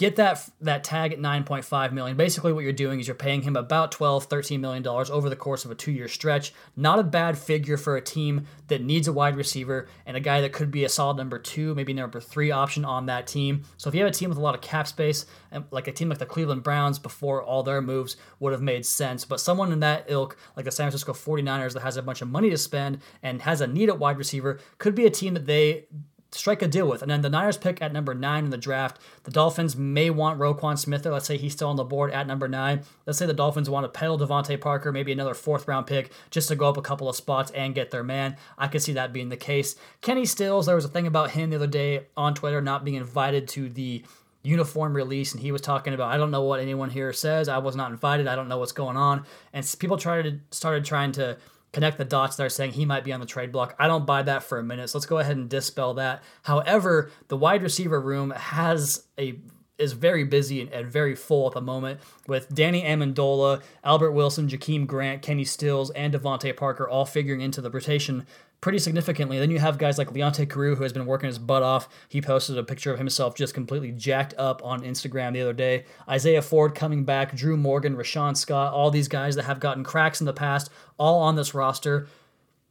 get 0.00 0.16
that 0.16 0.48
that 0.62 0.82
tag 0.82 1.12
at 1.12 1.18
9.5 1.18 1.92
million. 1.92 2.16
Basically 2.16 2.54
what 2.54 2.64
you're 2.64 2.72
doing 2.72 3.00
is 3.00 3.06
you're 3.06 3.14
paying 3.14 3.42
him 3.42 3.54
about 3.54 3.92
12 3.92 4.24
13 4.24 4.58
million 4.58 4.82
dollars 4.82 5.10
over 5.10 5.28
the 5.28 5.36
course 5.36 5.66
of 5.66 5.70
a 5.70 5.74
two 5.74 5.92
year 5.92 6.08
stretch. 6.08 6.54
Not 6.74 6.98
a 6.98 7.02
bad 7.02 7.36
figure 7.36 7.76
for 7.76 7.96
a 7.98 8.00
team 8.00 8.46
that 8.68 8.82
needs 8.82 9.08
a 9.08 9.12
wide 9.12 9.36
receiver 9.36 9.88
and 10.06 10.16
a 10.16 10.20
guy 10.20 10.40
that 10.40 10.54
could 10.54 10.70
be 10.70 10.84
a 10.84 10.88
solid 10.88 11.18
number 11.18 11.38
two 11.38 11.74
maybe 11.74 11.92
number 11.92 12.18
three 12.18 12.50
option 12.50 12.82
on 12.86 13.06
that 13.06 13.26
team. 13.26 13.62
So 13.76 13.88
if 13.90 13.94
you 13.94 14.00
have 14.00 14.10
a 14.10 14.14
team 14.14 14.30
with 14.30 14.38
a 14.38 14.40
lot 14.40 14.54
of 14.54 14.62
cap 14.62 14.86
space 14.86 15.26
um, 15.52 15.66
like 15.70 15.86
a 15.86 15.92
team 15.92 16.08
like 16.08 16.18
the 16.18 16.24
cleveland 16.24 16.62
browns 16.62 16.98
before 16.98 17.42
all 17.42 17.62
their 17.62 17.82
moves 17.82 18.16
would 18.38 18.52
have 18.52 18.62
made 18.62 18.86
sense. 18.86 19.26
But 19.26 19.38
someone 19.38 19.70
in 19.70 19.80
that 19.80 20.06
ilk 20.08 20.38
like 20.56 20.64
the 20.64 20.70
san 20.70 20.84
francisco 20.84 21.12
49ers 21.12 21.74
that 21.74 21.80
has 21.80 21.98
a 21.98 22.02
bunch 22.02 22.22
of 22.22 22.28
money 22.28 22.48
to 22.48 22.56
spend 22.56 23.00
and 23.22 23.42
has 23.42 23.60
a 23.60 23.66
need 23.66 23.90
at 23.90 23.98
wide 23.98 24.16
receiver 24.16 24.60
could 24.78 24.94
be 24.94 25.04
a 25.04 25.10
team 25.10 25.34
that 25.34 25.44
they 25.44 25.88
strike 26.32 26.62
a 26.62 26.68
deal 26.68 26.88
with. 26.88 27.02
And 27.02 27.10
then 27.10 27.22
the 27.22 27.30
Niners 27.30 27.58
pick 27.58 27.82
at 27.82 27.92
number 27.92 28.14
nine 28.14 28.44
in 28.44 28.50
the 28.50 28.56
draft. 28.56 29.00
The 29.24 29.30
Dolphins 29.30 29.76
may 29.76 30.10
want 30.10 30.38
Roquan 30.38 30.78
Smith. 30.78 31.04
Let's 31.04 31.26
say 31.26 31.36
he's 31.36 31.52
still 31.52 31.68
on 31.68 31.76
the 31.76 31.84
board 31.84 32.12
at 32.12 32.26
number 32.26 32.48
nine. 32.48 32.82
Let's 33.06 33.18
say 33.18 33.26
the 33.26 33.34
Dolphins 33.34 33.68
want 33.68 33.84
to 33.84 33.98
peddle 33.98 34.18
DeVante 34.18 34.60
Parker, 34.60 34.92
maybe 34.92 35.12
another 35.12 35.34
fourth 35.34 35.66
round 35.66 35.86
pick, 35.86 36.12
just 36.30 36.48
to 36.48 36.56
go 36.56 36.68
up 36.68 36.76
a 36.76 36.82
couple 36.82 37.08
of 37.08 37.16
spots 37.16 37.50
and 37.52 37.74
get 37.74 37.90
their 37.90 38.04
man. 38.04 38.36
I 38.56 38.68
could 38.68 38.82
see 38.82 38.92
that 38.92 39.12
being 39.12 39.28
the 39.28 39.36
case. 39.36 39.76
Kenny 40.00 40.24
Stills, 40.24 40.66
there 40.66 40.76
was 40.76 40.84
a 40.84 40.88
thing 40.88 41.06
about 41.06 41.32
him 41.32 41.50
the 41.50 41.56
other 41.56 41.66
day 41.66 42.06
on 42.16 42.34
Twitter 42.34 42.60
not 42.60 42.84
being 42.84 42.96
invited 42.96 43.48
to 43.48 43.68
the 43.68 44.04
uniform 44.42 44.94
release 44.94 45.32
and 45.32 45.42
he 45.42 45.52
was 45.52 45.60
talking 45.60 45.92
about 45.92 46.10
I 46.10 46.16
don't 46.16 46.30
know 46.30 46.42
what 46.42 46.60
anyone 46.60 46.90
here 46.90 47.12
says. 47.12 47.48
I 47.48 47.58
was 47.58 47.76
not 47.76 47.90
invited. 47.90 48.26
I 48.26 48.36
don't 48.36 48.48
know 48.48 48.58
what's 48.58 48.72
going 48.72 48.96
on. 48.96 49.24
And 49.52 49.76
people 49.78 49.98
tried 49.98 50.22
to 50.22 50.38
started 50.50 50.84
trying 50.84 51.12
to 51.12 51.36
connect 51.72 51.98
the 51.98 52.04
dots 52.04 52.36
there 52.36 52.48
saying 52.48 52.72
he 52.72 52.84
might 52.84 53.04
be 53.04 53.12
on 53.12 53.20
the 53.20 53.26
trade 53.26 53.52
block. 53.52 53.74
I 53.78 53.86
don't 53.86 54.06
buy 54.06 54.22
that 54.22 54.42
for 54.42 54.58
a 54.58 54.62
minute. 54.62 54.90
So 54.90 54.98
let's 54.98 55.06
go 55.06 55.18
ahead 55.18 55.36
and 55.36 55.48
dispel 55.48 55.94
that. 55.94 56.22
However, 56.42 57.10
the 57.28 57.36
wide 57.36 57.62
receiver 57.62 58.00
room 58.00 58.30
has 58.30 59.04
a 59.18 59.38
is 59.80 59.92
very 59.92 60.24
busy 60.24 60.60
and, 60.60 60.72
and, 60.72 60.86
very 60.86 61.14
full 61.14 61.46
at 61.46 61.54
the 61.54 61.60
moment 61.60 62.00
with 62.26 62.52
Danny 62.54 62.82
Amendola, 62.82 63.62
Albert 63.82 64.12
Wilson, 64.12 64.48
Jakeem 64.48 64.86
Grant, 64.86 65.22
Kenny 65.22 65.44
Stills, 65.44 65.90
and 65.90 66.14
DeVante 66.14 66.56
Parker 66.56 66.88
all 66.88 67.04
figuring 67.04 67.40
into 67.40 67.60
the 67.60 67.70
rotation 67.70 68.26
pretty 68.60 68.78
significantly. 68.78 69.38
Then 69.38 69.50
you 69.50 69.58
have 69.58 69.78
guys 69.78 69.96
like 69.96 70.12
Leonte 70.12 70.46
Carroo, 70.46 70.76
who 70.76 70.82
has 70.82 70.92
been 70.92 71.06
working 71.06 71.28
his 71.28 71.38
butt 71.38 71.62
off. 71.62 71.88
He 72.08 72.20
posted 72.20 72.58
a 72.58 72.62
picture 72.62 72.92
of 72.92 72.98
himself 72.98 73.34
just 73.34 73.54
completely 73.54 73.92
jacked 73.92 74.34
up 74.36 74.62
on 74.64 74.82
Instagram 74.82 75.32
the 75.32 75.40
other 75.40 75.52
day. 75.52 75.84
Isaiah 76.08 76.42
Ford 76.42 76.74
coming 76.74 77.04
back, 77.04 77.34
Drew 77.34 77.56
Morgan, 77.56 77.96
Rashawn 77.96 78.36
Scott, 78.36 78.72
all 78.72 78.90
these 78.90 79.08
guys 79.08 79.34
that 79.36 79.44
have 79.44 79.60
gotten 79.60 79.84
cracks 79.84 80.20
in 80.20 80.26
the 80.26 80.32
past, 80.32 80.70
all 80.98 81.20
on 81.20 81.36
this 81.36 81.54
roster 81.54 82.08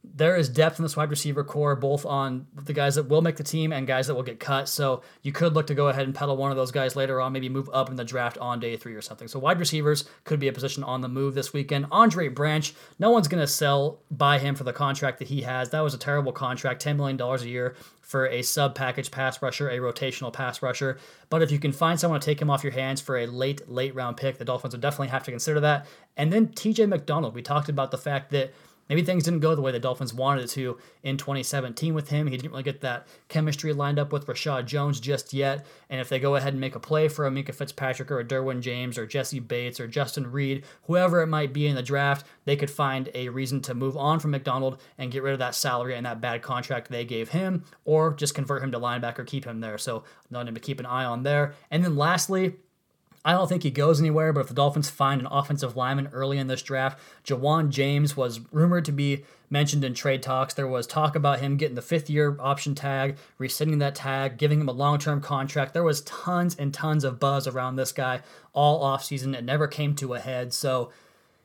there 0.02 0.36
is 0.36 0.48
depth 0.48 0.78
in 0.78 0.82
this 0.82 0.96
wide 0.96 1.10
receiver 1.10 1.44
core, 1.44 1.76
both 1.76 2.06
on 2.06 2.46
the 2.54 2.72
guys 2.72 2.94
that 2.94 3.08
will 3.08 3.20
make 3.20 3.36
the 3.36 3.44
team 3.44 3.70
and 3.70 3.86
guys 3.86 4.06
that 4.06 4.14
will 4.14 4.22
get 4.22 4.40
cut. 4.40 4.66
So 4.66 5.02
you 5.22 5.30
could 5.30 5.52
look 5.52 5.66
to 5.66 5.74
go 5.74 5.88
ahead 5.88 6.04
and 6.04 6.14
pedal 6.14 6.38
one 6.38 6.50
of 6.50 6.56
those 6.56 6.70
guys 6.70 6.96
later 6.96 7.20
on, 7.20 7.32
maybe 7.32 7.50
move 7.50 7.68
up 7.72 7.90
in 7.90 7.96
the 7.96 8.04
draft 8.04 8.38
on 8.38 8.60
day 8.60 8.76
three 8.76 8.94
or 8.94 9.02
something. 9.02 9.28
So 9.28 9.38
wide 9.38 9.58
receivers 9.58 10.04
could 10.24 10.40
be 10.40 10.48
a 10.48 10.52
position 10.52 10.82
on 10.84 11.02
the 11.02 11.08
move 11.08 11.34
this 11.34 11.52
weekend. 11.52 11.86
Andre 11.90 12.28
Branch, 12.28 12.74
no 12.98 13.10
one's 13.10 13.28
going 13.28 13.42
to 13.42 13.46
sell 13.46 14.00
by 14.10 14.38
him 14.38 14.54
for 14.54 14.64
the 14.64 14.72
contract 14.72 15.18
that 15.18 15.28
he 15.28 15.42
has. 15.42 15.68
That 15.68 15.80
was 15.80 15.92
a 15.92 15.98
terrible 15.98 16.32
contract, 16.32 16.82
$10 16.82 16.96
million 16.96 17.20
a 17.20 17.36
year 17.44 17.76
for 18.00 18.26
a 18.26 18.42
sub 18.42 18.74
package 18.74 19.10
pass 19.10 19.40
rusher, 19.42 19.68
a 19.68 19.78
rotational 19.78 20.32
pass 20.32 20.62
rusher. 20.62 20.98
But 21.28 21.42
if 21.42 21.52
you 21.52 21.58
can 21.58 21.72
find 21.72 22.00
someone 22.00 22.20
to 22.20 22.24
take 22.24 22.40
him 22.40 22.50
off 22.50 22.64
your 22.64 22.72
hands 22.72 23.02
for 23.02 23.18
a 23.18 23.26
late, 23.26 23.68
late 23.68 23.94
round 23.94 24.16
pick, 24.16 24.38
the 24.38 24.44
Dolphins 24.46 24.72
would 24.72 24.80
definitely 24.80 25.08
have 25.08 25.24
to 25.24 25.30
consider 25.30 25.60
that. 25.60 25.86
And 26.16 26.32
then 26.32 26.48
TJ 26.48 26.88
McDonald, 26.88 27.34
we 27.34 27.42
talked 27.42 27.68
about 27.68 27.90
the 27.90 27.98
fact 27.98 28.30
that 28.30 28.52
maybe 28.90 29.02
things 29.02 29.24
didn't 29.24 29.40
go 29.40 29.54
the 29.54 29.62
way 29.62 29.72
the 29.72 29.78
Dolphins 29.78 30.12
wanted 30.12 30.44
it 30.44 30.48
to 30.48 30.76
in 31.02 31.16
2017 31.16 31.94
with 31.94 32.10
him. 32.10 32.26
He 32.26 32.36
didn't 32.36 32.50
really 32.50 32.64
get 32.64 32.82
that 32.82 33.06
chemistry 33.28 33.72
lined 33.72 33.98
up 33.98 34.12
with 34.12 34.26
Reshad 34.26 34.66
Jones 34.66 35.00
just 35.00 35.32
yet. 35.32 35.64
And 35.88 36.00
if 36.00 36.08
they 36.08 36.18
go 36.18 36.34
ahead 36.34 36.52
and 36.52 36.60
make 36.60 36.74
a 36.74 36.80
play 36.80 37.08
for 37.08 37.26
a 37.26 37.30
Minkah 37.30 37.54
Fitzpatrick 37.54 38.10
or 38.10 38.22
Derwin 38.24 38.60
James 38.60 38.98
or 38.98 39.06
Jessie 39.06 39.38
Bates 39.38 39.80
or 39.80 39.86
Justin 39.86 40.30
Reid, 40.30 40.64
whoever 40.82 41.22
it 41.22 41.28
might 41.28 41.52
be 41.52 41.66
in 41.66 41.76
the 41.76 41.82
draft, 41.82 42.26
they 42.44 42.56
could 42.56 42.70
find 42.70 43.08
a 43.14 43.28
reason 43.28 43.60
to 43.62 43.74
move 43.74 43.96
on 43.96 44.18
from 44.18 44.32
McDonald 44.32 44.80
and 44.98 45.12
get 45.12 45.22
rid 45.22 45.32
of 45.32 45.38
that 45.38 45.54
salary 45.54 45.94
and 45.94 46.04
that 46.04 46.20
bad 46.20 46.42
contract 46.42 46.90
they 46.90 47.04
gave 47.04 47.28
him, 47.28 47.64
or 47.84 48.12
just 48.14 48.34
convert 48.34 48.62
him 48.62 48.72
to 48.72 48.80
linebacker, 48.80 49.26
keep 49.26 49.44
him 49.44 49.60
there. 49.60 49.78
So 49.78 50.02
nothing 50.30 50.54
to 50.54 50.60
keep 50.60 50.80
an 50.80 50.86
eye 50.86 51.04
on 51.04 51.22
there. 51.22 51.54
And 51.70 51.84
then 51.84 51.96
lastly, 51.96 52.56
I 53.24 53.32
don't 53.32 53.48
think 53.48 53.62
he 53.62 53.70
goes 53.70 54.00
anywhere, 54.00 54.32
but 54.32 54.40
if 54.40 54.48
the 54.48 54.54
Dolphins 54.54 54.88
find 54.88 55.20
an 55.20 55.26
offensive 55.26 55.76
lineman 55.76 56.08
early 56.12 56.38
in 56.38 56.46
this 56.46 56.62
draft, 56.62 56.98
Ja'Wuan 57.26 57.68
James 57.68 58.16
was 58.16 58.40
rumored 58.50 58.86
to 58.86 58.92
be 58.92 59.24
mentioned 59.50 59.84
in 59.84 59.92
trade 59.92 60.22
talks. 60.22 60.54
There 60.54 60.66
was 60.66 60.86
talk 60.86 61.14
about 61.14 61.40
him 61.40 61.58
getting 61.58 61.74
the 61.74 61.82
fifth 61.82 62.08
year 62.08 62.36
option 62.40 62.74
tag, 62.74 63.18
rescinding 63.36 63.78
that 63.80 63.94
tag, 63.94 64.38
giving 64.38 64.60
him 64.60 64.68
a 64.68 64.72
long 64.72 64.98
term 64.98 65.20
contract. 65.20 65.74
There 65.74 65.84
was 65.84 66.00
tons 66.02 66.56
and 66.56 66.72
tons 66.72 67.04
of 67.04 67.20
buzz 67.20 67.46
around 67.46 67.76
this 67.76 67.92
guy 67.92 68.22
all 68.54 68.82
offseason. 68.82 69.36
It 69.36 69.44
never 69.44 69.66
came 69.66 69.94
to 69.96 70.14
a 70.14 70.20
head. 70.20 70.54
So 70.54 70.90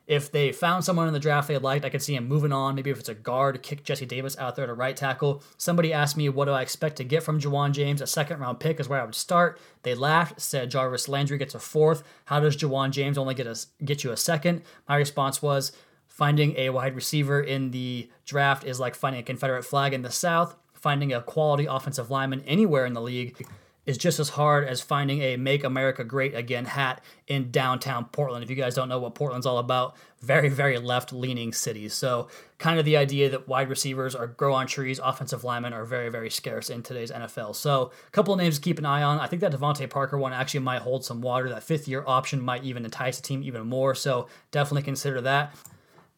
if 0.08 0.32
they 0.32 0.52
found 0.52 0.84
someone 0.84 1.08
in 1.08 1.14
the 1.14 1.20
draft 1.20 1.48
they 1.48 1.58
liked, 1.58 1.86
I 1.86 1.90
could 1.90 2.02
see 2.02 2.16
him 2.16 2.28
moving 2.28 2.52
on. 2.52 2.76
Maybe 2.76 2.92
if 2.92 3.00
it's 3.00 3.10
a 3.10 3.16
guard, 3.16 3.62
kick 3.64 3.84
Jesse 3.84 4.06
Davis 4.06 4.38
out 4.38 4.56
there 4.56 4.68
to 4.68 4.74
right 4.74 4.96
tackle. 4.96 5.44
Somebody 5.58 5.92
asked 5.92 6.16
me, 6.16 6.30
what 6.30 6.46
do 6.46 6.52
I 6.52 6.62
expect 6.62 6.98
to 6.98 7.04
get 7.04 7.24
from 7.24 7.40
Ja'Wuan 7.40 7.72
James? 7.72 8.02
A 8.02 8.08
second 8.08 8.40
round 8.40 8.60
pick 8.60 8.80
is 8.80 8.88
where 8.88 9.02
I 9.02 9.06
would 9.06 9.16
start. 9.16 9.60
They 9.84 9.96
laughed, 9.96 10.40
said 10.40 10.72
Jarvis 10.72 11.08
Landry 11.08 11.38
gets 11.38 11.56
a 11.56 11.60
fourth. 11.60 12.04
How 12.26 12.40
does 12.40 12.56
Ja'Wuan 12.56 12.92
James 12.92 13.18
only 13.18 13.34
get 13.34 13.48
a, 13.48 13.58
get 13.84 14.04
you 14.04 14.12
a 14.12 14.18
second? 14.18 14.62
My 14.88 14.98
response 14.98 15.42
was, 15.42 15.72
finding 16.08 16.56
a 16.58 16.70
wide 16.70 16.96
receiver 16.96 17.42
in 17.42 17.72
the 17.72 18.10
draft 18.26 18.64
is 18.64 18.80
like 18.80 18.96
finding 18.96 19.22
a 19.22 19.24
Confederate 19.24 19.64
flag 19.64 19.94
in 19.94 20.02
the 20.02 20.12
South. 20.12 20.56
Finding 20.74 21.14
a 21.14 21.22
quality 21.22 21.66
offensive 21.66 22.12
lineman 22.12 22.44
anywhere 22.46 22.86
in 22.86 22.94
the 22.94 23.02
league 23.02 23.44
is 23.86 23.98
just 23.98 24.20
as 24.20 24.30
hard 24.30 24.68
as 24.68 24.82
finding 24.82 25.22
a 25.22 25.38
Make 25.38 25.64
America 25.64 26.04
Great 26.04 26.36
Again 26.36 26.66
hat 26.66 27.04
in 27.28 27.52
downtown 27.52 28.06
Portland. 28.06 28.44
If 28.44 28.50
you 28.50 28.56
guys 28.56 28.76
don't 28.76 28.90
know 28.90 29.00
what 29.00 29.16
Portland's 29.16 29.46
all 29.46 29.58
about, 29.58 29.96
very, 30.22 30.50
very 30.50 30.78
left 30.78 31.14
leaning 31.14 31.54
city. 31.54 31.88
So, 31.90 32.28
kind 32.58 32.80
of 32.80 32.86
the 32.86 32.98
idea 32.98 33.30
that 33.30 33.48
wide 33.48 33.70
receivers 33.70 34.16
are 34.16 34.28
grow 34.28 34.54
on 34.54 34.66
trees, 34.66 35.00
offensive 35.04 35.44
linemen 35.44 35.74
are 35.74 35.86
very, 35.86 36.10
very 36.10 36.30
scarce 36.30 36.70
in 36.70 36.82
today's 36.82 37.12
NFL. 37.12 37.56
So, 37.56 37.92
a 38.08 38.12
couple 38.12 38.34
of 38.34 38.40
names 38.40 38.56
to 38.56 38.62
keep 38.62 38.80
an 38.80 38.86
eye 38.86 39.04
on. 39.04 39.20
I 39.20 39.28
think 39.28 39.42
that 39.42 39.52
DeVante 39.52 39.90
Parker 39.90 40.18
one 40.18 40.34
actually 40.34 40.62
might 40.62 40.82
hold 40.82 41.06
some 41.06 41.22
water. 41.22 41.50
That 41.50 41.64
fifth 41.64 41.88
year 41.88 42.04
option 42.08 42.42
might 42.42 42.64
even 42.64 42.86
entice 42.86 43.18
the 43.18 43.24
team 43.24 43.44
even 43.44 43.68
more. 43.68 43.94
So, 43.94 44.28
definitely 44.52 44.84
consider 44.84 45.22
that. 45.22 45.56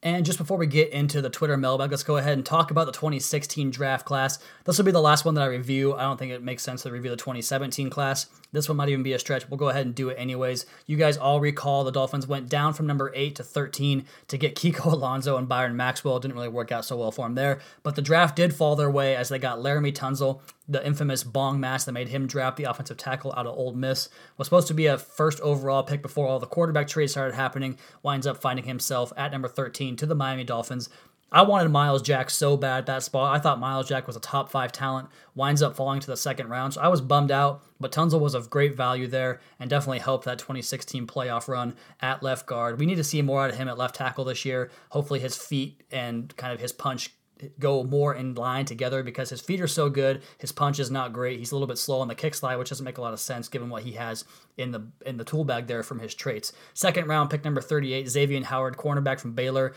And 0.08 0.26
just 0.26 0.38
before 0.38 0.56
we 0.56 0.68
get 0.68 0.92
into 0.92 1.22
the 1.22 1.30
Twitter 1.30 1.58
mailbag, 1.58 1.92
let's 1.92 2.02
go 2.02 2.16
ahead 2.16 2.32
and 2.32 2.46
talk 2.46 2.72
about 2.72 2.86
the 2.86 2.94
2016 2.94 3.72
draft 3.72 4.06
class. 4.06 4.40
This 4.64 4.78
will 4.78 4.86
be 4.86 4.92
the 4.94 5.02
last 5.02 5.26
one 5.26 5.34
that 5.34 5.42
I 5.42 5.48
review. 5.48 5.96
I 5.96 6.04
don't 6.04 6.18
think 6.18 6.32
it 6.32 6.42
makes 6.42 6.64
sense 6.64 6.84
to 6.84 6.92
review 6.92 7.10
the 7.10 7.18
2017 7.18 7.90
class. 7.90 8.28
This 8.54 8.70
one 8.70 8.78
might 8.78 8.88
even 8.88 9.04
be 9.04 9.12
a 9.12 9.20
stretch. 9.20 9.50
We'll 9.50 9.58
go 9.58 9.68
ahead 9.68 9.86
and 9.86 9.94
do 9.94 10.08
it 10.08 10.16
anyways. 10.18 10.66
You 10.86 10.96
guys 10.96 11.18
all 11.18 11.42
recall 11.42 11.84
the 11.84 11.92
Dolphins 11.92 12.26
went 12.26 12.48
down 12.48 12.74
from 12.74 12.88
number 12.88 13.12
8 13.14 13.36
to 13.36 13.44
13 13.44 14.06
to 14.30 14.38
get 14.38 14.56
Kiko 14.56 14.86
Alonso 14.94 15.36
and 15.36 15.50
Byron 15.50 15.76
Maxwell. 15.76 16.16
It 16.16 16.22
didn't 16.22 16.36
really 16.36 16.48
work 16.48 16.72
out 16.72 16.86
so 16.86 16.96
well 16.96 17.12
for 17.12 17.26
them 17.26 17.36
there. 17.36 17.60
But 17.84 17.96
the 17.96 18.02
draft 18.02 18.38
did 18.38 18.56
fall 18.56 18.78
their 18.78 18.90
way 18.90 19.14
as 19.14 19.28
they 19.28 19.40
got 19.40 19.60
Laremy 19.60 19.92
Tunsil, 19.94 20.40
the 20.68 20.86
infamous 20.86 21.24
bong 21.24 21.60
mask 21.60 21.86
that 21.86 21.94
made 21.94 22.10
him 22.10 22.28
draft 22.28 22.58
the 22.58 22.66
offensive 22.66 22.98
tackle 22.98 23.34
out 23.38 23.48
of 23.48 23.58
Ole 23.58 23.74
Miss. 23.74 24.10
Was 24.38 24.48
supposed 24.48 24.68
to 24.68 24.74
be 24.74 24.88
a 24.88 24.98
first 24.98 25.40
overall 25.42 25.84
pick 25.84 26.02
before 26.02 26.28
all 26.28 26.40
the 26.40 26.46
quarterback 26.46 26.88
trades 26.88 27.14
started 27.14 27.36
happening. 27.36 27.78
Winds 28.04 28.28
up 28.28 28.42
finding 28.42 28.66
himself 28.66 29.14
at 29.16 29.32
number 29.32 29.48
13 29.48 29.96
to 29.96 30.06
the 30.06 30.16
Miami 30.16 30.44
Dolphins. 30.44 30.90
I 31.30 31.42
wanted 31.42 31.70
Myles 31.70 32.02
Jack 32.02 32.30
so 32.30 32.56
bad 32.56 32.80
at 32.80 32.86
that 32.86 33.04
spot. 33.04 33.36
I 33.36 33.40
thought 33.40 33.60
Myles 33.60 33.90
Jack 33.90 34.08
was 34.08 34.16
a 34.16 34.22
top 34.22 34.50
five 34.50 34.72
talent. 34.72 35.10
Winds 35.36 35.62
up 35.62 35.76
falling 35.76 36.00
to 36.00 36.08
the 36.08 36.16
second 36.16 36.48
round, 36.48 36.74
so 36.74 36.82
I 36.82 36.88
was 36.88 37.02
bummed 37.02 37.32
out. 37.32 37.64
But 37.82 37.92
Tunsil 37.92 38.22
was 38.22 38.34
of 38.34 38.50
great 38.50 38.78
value 38.78 39.08
there 39.08 39.42
and 39.60 39.70
definitely 39.70 40.00
helped 40.00 40.24
that 40.24 40.40
2016 40.40 41.06
playoff 41.06 41.50
run 41.50 41.76
at 42.02 42.24
left 42.24 42.46
guard. 42.46 42.80
We 42.80 42.86
need 42.86 42.96
to 42.96 43.04
see 43.04 43.22
more 43.22 43.44
out 43.44 43.50
of 43.50 43.58
him 43.58 43.68
at 43.68 43.78
left 43.78 43.96
tackle 43.96 44.24
this 44.24 44.46
year. 44.46 44.72
Hopefully, 44.90 45.20
his 45.20 45.36
feet 45.36 45.84
and 45.92 46.34
kind 46.38 46.54
of 46.54 46.62
his 46.62 46.72
punch 46.72 47.12
go 47.60 47.84
more 47.84 48.14
in 48.14 48.36
line 48.36 48.66
together 48.66 49.04
because 49.04 49.30
his 49.30 49.42
feet 49.42 49.62
are 49.62 49.68
so 49.68 49.90
good. 49.90 50.22
His 50.38 50.52
punch 50.52 50.80
is 50.80 50.92
not 50.92 51.14
great. 51.14 51.40
He's 51.40 51.52
a 51.52 51.56
little 51.56 51.68
bit 51.68 51.78
slow 51.78 52.00
on 52.00 52.08
the 52.08 52.16
kick 52.16 52.36
slide, 52.36 52.58
which 52.58 52.70
doesn't 52.70 52.84
make 52.84 52.98
a 52.98 53.02
lot 53.02 53.14
of 53.14 53.20
sense 53.20 53.48
given 53.48 53.70
what 53.70 53.84
he 53.84 53.94
has 53.94 54.26
in 54.58 54.72
the 54.72 54.88
in 55.06 55.18
the 55.18 55.24
tool 55.24 55.44
bag 55.44 55.68
there 55.68 55.84
from 55.84 56.00
his 56.00 56.14
traits. 56.14 56.54
Second 56.74 57.08
round 57.08 57.30
pick 57.30 57.44
number 57.44 57.62
38, 57.62 58.08
Xavier 58.08 58.44
Howard, 58.44 58.78
cornerback 58.78 59.20
from 59.20 59.34
Baylor. 59.34 59.74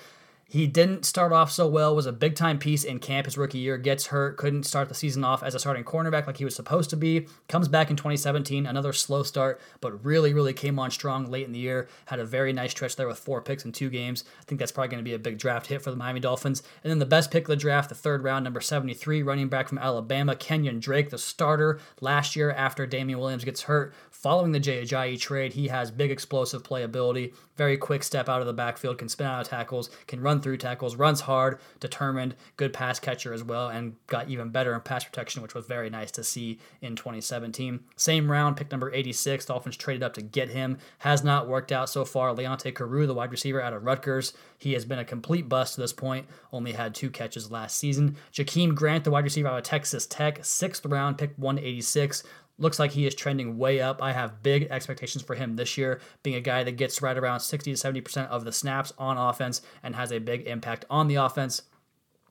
He 0.51 0.67
didn't 0.67 1.05
start 1.05 1.31
off 1.31 1.53
so 1.53 1.69
well, 1.69 1.95
was 1.95 2.07
a 2.07 2.13
big 2.13 2.35
time 2.35 2.59
piece 2.59 2.83
in 2.83 2.99
camp 2.99 3.27
his 3.27 3.39
rookie 3.39 3.59
year, 3.59 3.79
gets 3.79 4.07
hurt, 4.07 4.37
couldn't 4.37 4.65
start 4.65 4.89
the 4.89 4.97
season 4.97 5.23
off 5.23 5.45
as 5.45 5.55
a 5.55 5.61
starting 5.61 5.85
cornerback 5.85 6.27
like 6.27 6.39
he 6.39 6.45
was 6.45 6.57
supposed 6.57 6.91
to 6.91 6.97
be. 6.97 7.29
Comes 7.47 7.69
back 7.69 7.89
in 7.89 7.95
2017, 7.95 8.67
another 8.67 8.93
slow 8.93 9.23
start, 9.23 9.61
but 9.81 10.05
really, 10.05 10.35
really 10.35 10.53
came 10.53 10.77
on 10.81 10.91
strong 10.91 11.31
late 11.31 11.47
in 11.47 11.53
the 11.53 11.61
year. 11.61 11.87
Had 12.07 12.19
a 12.19 12.25
very 12.25 12.53
nice 12.53 12.73
stretch 12.73 12.97
there 12.97 13.07
with 13.07 13.21
four 13.21 13.41
picks 13.41 13.65
in 13.65 13.71
two 13.71 13.91
games. 13.91 14.25
I 14.41 14.43
think 14.43 14.59
that's 14.59 14.73
probably 14.73 14.89
going 14.89 15.05
to 15.05 15.09
be 15.09 15.15
a 15.15 15.21
big 15.21 15.39
draft 15.39 15.69
hit 15.69 15.83
for 15.83 15.93
the 15.93 15.97
Miami 15.97 16.19
Dolphins. 16.19 16.65
And 16.83 16.91
then 16.91 16.99
the 16.99 17.07
best 17.07 17.31
pick 17.31 17.45
of 17.45 17.49
the 17.49 17.55
draft, 17.55 17.89
the 17.89 17.95
third 17.95 18.25
round, 18.25 18.43
number 18.43 18.61
73, 18.61 19.23
running 19.23 19.49
back 19.49 19.69
from 19.69 19.79
Alabama, 19.79 20.35
Kenyan 20.35 20.81
Drake, 20.81 21.11
the 21.11 21.19
starter 21.19 21.79
last 22.01 22.35
year 22.35 22.51
after 22.51 22.87
Damien 22.87 23.21
Williams 23.21 23.45
gets 23.45 23.63
hurt. 23.63 23.95
Following 24.11 24.51
the 24.51 24.61
Jay 24.61 24.83
Ajayi 24.85 25.19
trade, 25.19 25.53
he 25.53 25.69
has 25.69 25.93
big 25.93 26.11
explosive 26.11 26.65
playability, 26.65 27.33
very 27.57 27.77
quick 27.77 28.03
step 28.03 28.29
out 28.29 28.41
of 28.41 28.47
the 28.47 28.53
backfield, 28.53 28.99
can 28.99 29.09
spin 29.09 29.27
out 29.27 29.41
of 29.41 29.49
tackles, 29.49 29.91
can 30.09 30.21
run 30.21 30.40
through 30.43 30.57
tackles, 30.57 30.97
runs 30.97 31.23
hard, 31.23 31.59
determined, 31.79 32.35
good 32.57 32.73
pass 32.73 32.99
catcher 32.99 33.33
as 33.33 33.43
well, 33.43 33.69
and 33.69 33.97
got 34.07 34.29
even 34.29 34.51
better 34.51 34.75
in 34.75 34.81
pass 34.81 35.05
protection, 35.05 35.43
which 35.43 35.55
was 35.55 35.67
very 35.67 35.91
nice 35.91 36.11
to 36.13 36.25
see 36.25 36.59
in 36.81 36.97
2017. 36.97 37.81
Same 37.97 38.31
round, 38.31 38.57
pick 38.57 38.71
number 38.71 38.93
86, 38.93 39.45
Dolphins 39.47 39.77
traded 39.77 40.03
up 40.03 40.15
to 40.15 40.23
get 40.23 40.51
him. 40.51 40.79
Has 40.99 41.23
not 41.25 41.49
worked 41.49 41.73
out 41.73 41.89
so 41.89 42.05
far. 42.05 42.35
Leonte 42.35 42.75
Carroo, 42.75 43.07
the 43.07 43.15
wide 43.15 43.31
receiver 43.31 43.61
out 43.61 43.73
of 43.73 43.85
Rutgers, 43.85 44.33
he 44.59 44.73
has 44.75 44.85
been 44.85 44.99
a 44.99 45.05
complete 45.05 45.49
bust 45.49 45.75
to 45.75 45.81
this 45.81 45.93
point, 45.93 46.27
only 46.53 46.73
had 46.73 46.95
two 46.95 47.11
catches 47.11 47.51
last 47.51 47.77
season. 47.77 48.17
Jakeem 48.33 48.75
Grant, 48.75 49.05
the 49.05 49.11
wide 49.11 49.25
receiver 49.25 49.49
out 49.49 49.59
of 49.59 49.65
Texas 49.65 50.07
Tech, 50.07 50.45
sixth 50.45 50.85
round, 50.87 51.19
pick 51.19 51.33
186 51.37 52.23
looks 52.61 52.79
like 52.79 52.93
he 52.93 53.07
is 53.07 53.15
trending 53.15 53.59
way 53.59 53.81
up. 53.81 54.03
I 54.03 54.13
have 54.13 54.43
big 54.43 54.69
expectations 54.71 55.25
for 55.25 55.35
him 55.35 55.57
this 55.57 55.77
year, 55.77 56.01
being 56.23 56.37
a 56.37 56.41
guy 56.41 56.63
that 56.63 56.73
gets 56.73 57.03
right 57.03 57.17
around 57.17 57.41
60 57.41 57.75
to 57.75 57.79
70% 57.93 58.29
of 58.29 58.45
the 58.45 58.53
snaps 58.53 58.93
on 58.99 59.17
offense 59.17 59.63
and 59.83 59.97
has 59.97 60.13
a 60.13 60.19
big 60.19 60.47
impact 60.47 60.85
on 60.89 61.09
the 61.09 61.17
offense 61.17 61.63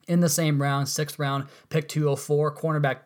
in 0.10 0.20
the 0.20 0.28
same 0.28 0.62
round, 0.62 0.90
sixth 0.90 1.20
round, 1.20 1.46
pick 1.70 1.88
204, 1.88 2.56
cornerback 2.56 2.98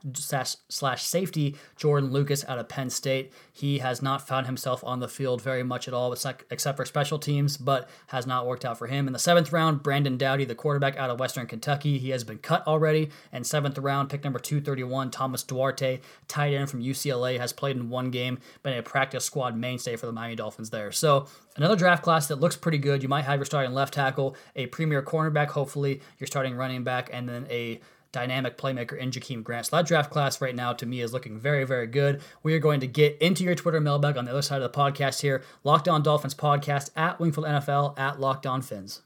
slash 0.69 1.03
safety 1.03 1.55
Jordan 1.75 2.11
Lucas 2.11 2.45
out 2.47 2.57
of 2.57 2.69
Penn 2.69 2.89
State. 2.89 3.33
He 3.51 3.79
has 3.79 4.01
not 4.01 4.25
found 4.25 4.45
himself 4.45 4.83
on 4.85 4.99
the 4.99 5.07
field 5.07 5.41
very 5.41 5.63
much 5.63 5.87
at 5.87 5.93
all, 5.93 6.13
except 6.13 6.77
for 6.77 6.85
special 6.85 7.19
teams, 7.19 7.57
but 7.57 7.89
has 8.07 8.25
not 8.25 8.47
worked 8.47 8.63
out 8.63 8.77
for 8.77 8.87
him. 8.87 9.05
In 9.05 9.13
the 9.13 9.19
seventh 9.19 9.51
round, 9.51 9.83
Brandon 9.83 10.17
Doughty, 10.17 10.45
the 10.45 10.55
quarterback 10.55 10.97
out 10.97 11.09
of 11.09 11.19
Western 11.19 11.45
Kentucky. 11.45 11.99
He 11.99 12.09
has 12.11 12.23
been 12.23 12.37
cut 12.37 12.65
already. 12.65 13.09
And 13.31 13.45
seventh 13.45 13.77
round, 13.77 14.09
pick 14.09 14.23
number 14.23 14.39
231, 14.39 15.11
Thomas 15.11 15.43
Duarte, 15.43 15.99
tight 16.29 16.53
end 16.53 16.69
from 16.69 16.81
UCLA, 16.81 17.37
has 17.37 17.51
played 17.51 17.75
in 17.75 17.89
one 17.89 18.11
game, 18.11 18.39
been 18.63 18.77
a 18.77 18.81
practice 18.81 19.25
squad 19.25 19.57
mainstay 19.57 19.97
for 19.97 20.05
the 20.05 20.13
Miami 20.13 20.35
Dolphins 20.35 20.69
there. 20.69 20.91
So 20.93 21.27
another 21.55 21.75
draft 21.75 22.03
class 22.03 22.27
that 22.27 22.39
looks 22.39 22.55
pretty 22.55 22.77
good. 22.77 23.03
You 23.03 23.09
might 23.09 23.25
have 23.25 23.39
your 23.39 23.45
starting 23.45 23.73
left 23.73 23.93
tackle, 23.93 24.35
a 24.55 24.67
premier 24.67 25.01
cornerback, 25.01 25.49
hopefully, 25.49 26.01
your 26.19 26.27
starting 26.27 26.55
running 26.55 26.83
back 26.83 27.09
and 27.11 27.27
then 27.27 27.47
a 27.49 27.79
dynamic 28.11 28.57
playmaker 28.57 28.97
in 28.97 29.11
Jakeem 29.11 29.43
Grant. 29.43 29.65
So 29.65 29.75
that 29.75 29.87
draft 29.87 30.11
class 30.11 30.39
right 30.39 30.55
now 30.55 30.71
to 30.73 30.85
me 30.85 31.01
is 31.01 31.11
looking 31.11 31.37
very, 31.37 31.65
very 31.65 31.87
good. 31.87 32.21
We 32.43 32.53
are 32.53 32.59
going 32.59 32.79
to 32.79 32.87
get 32.87 33.17
into 33.19 33.43
your 33.43 33.55
Twitter 33.55 33.81
mailbag 33.81 34.17
on 34.17 34.25
the 34.25 34.31
other 34.31 34.41
side 34.41 34.61
of 34.61 34.71
the 34.71 34.77
podcast 34.77 35.21
here. 35.21 35.43
Locked 35.63 35.87
On 35.87 36.01
Dolphins 36.01 36.35
podcast 36.35 36.91
at 36.95 37.19
Wingfield 37.19 37.47
NFL 37.47 37.99
at 37.99 38.19
Locked 38.19 38.45
On 38.45 38.61
Fins. 38.61 39.01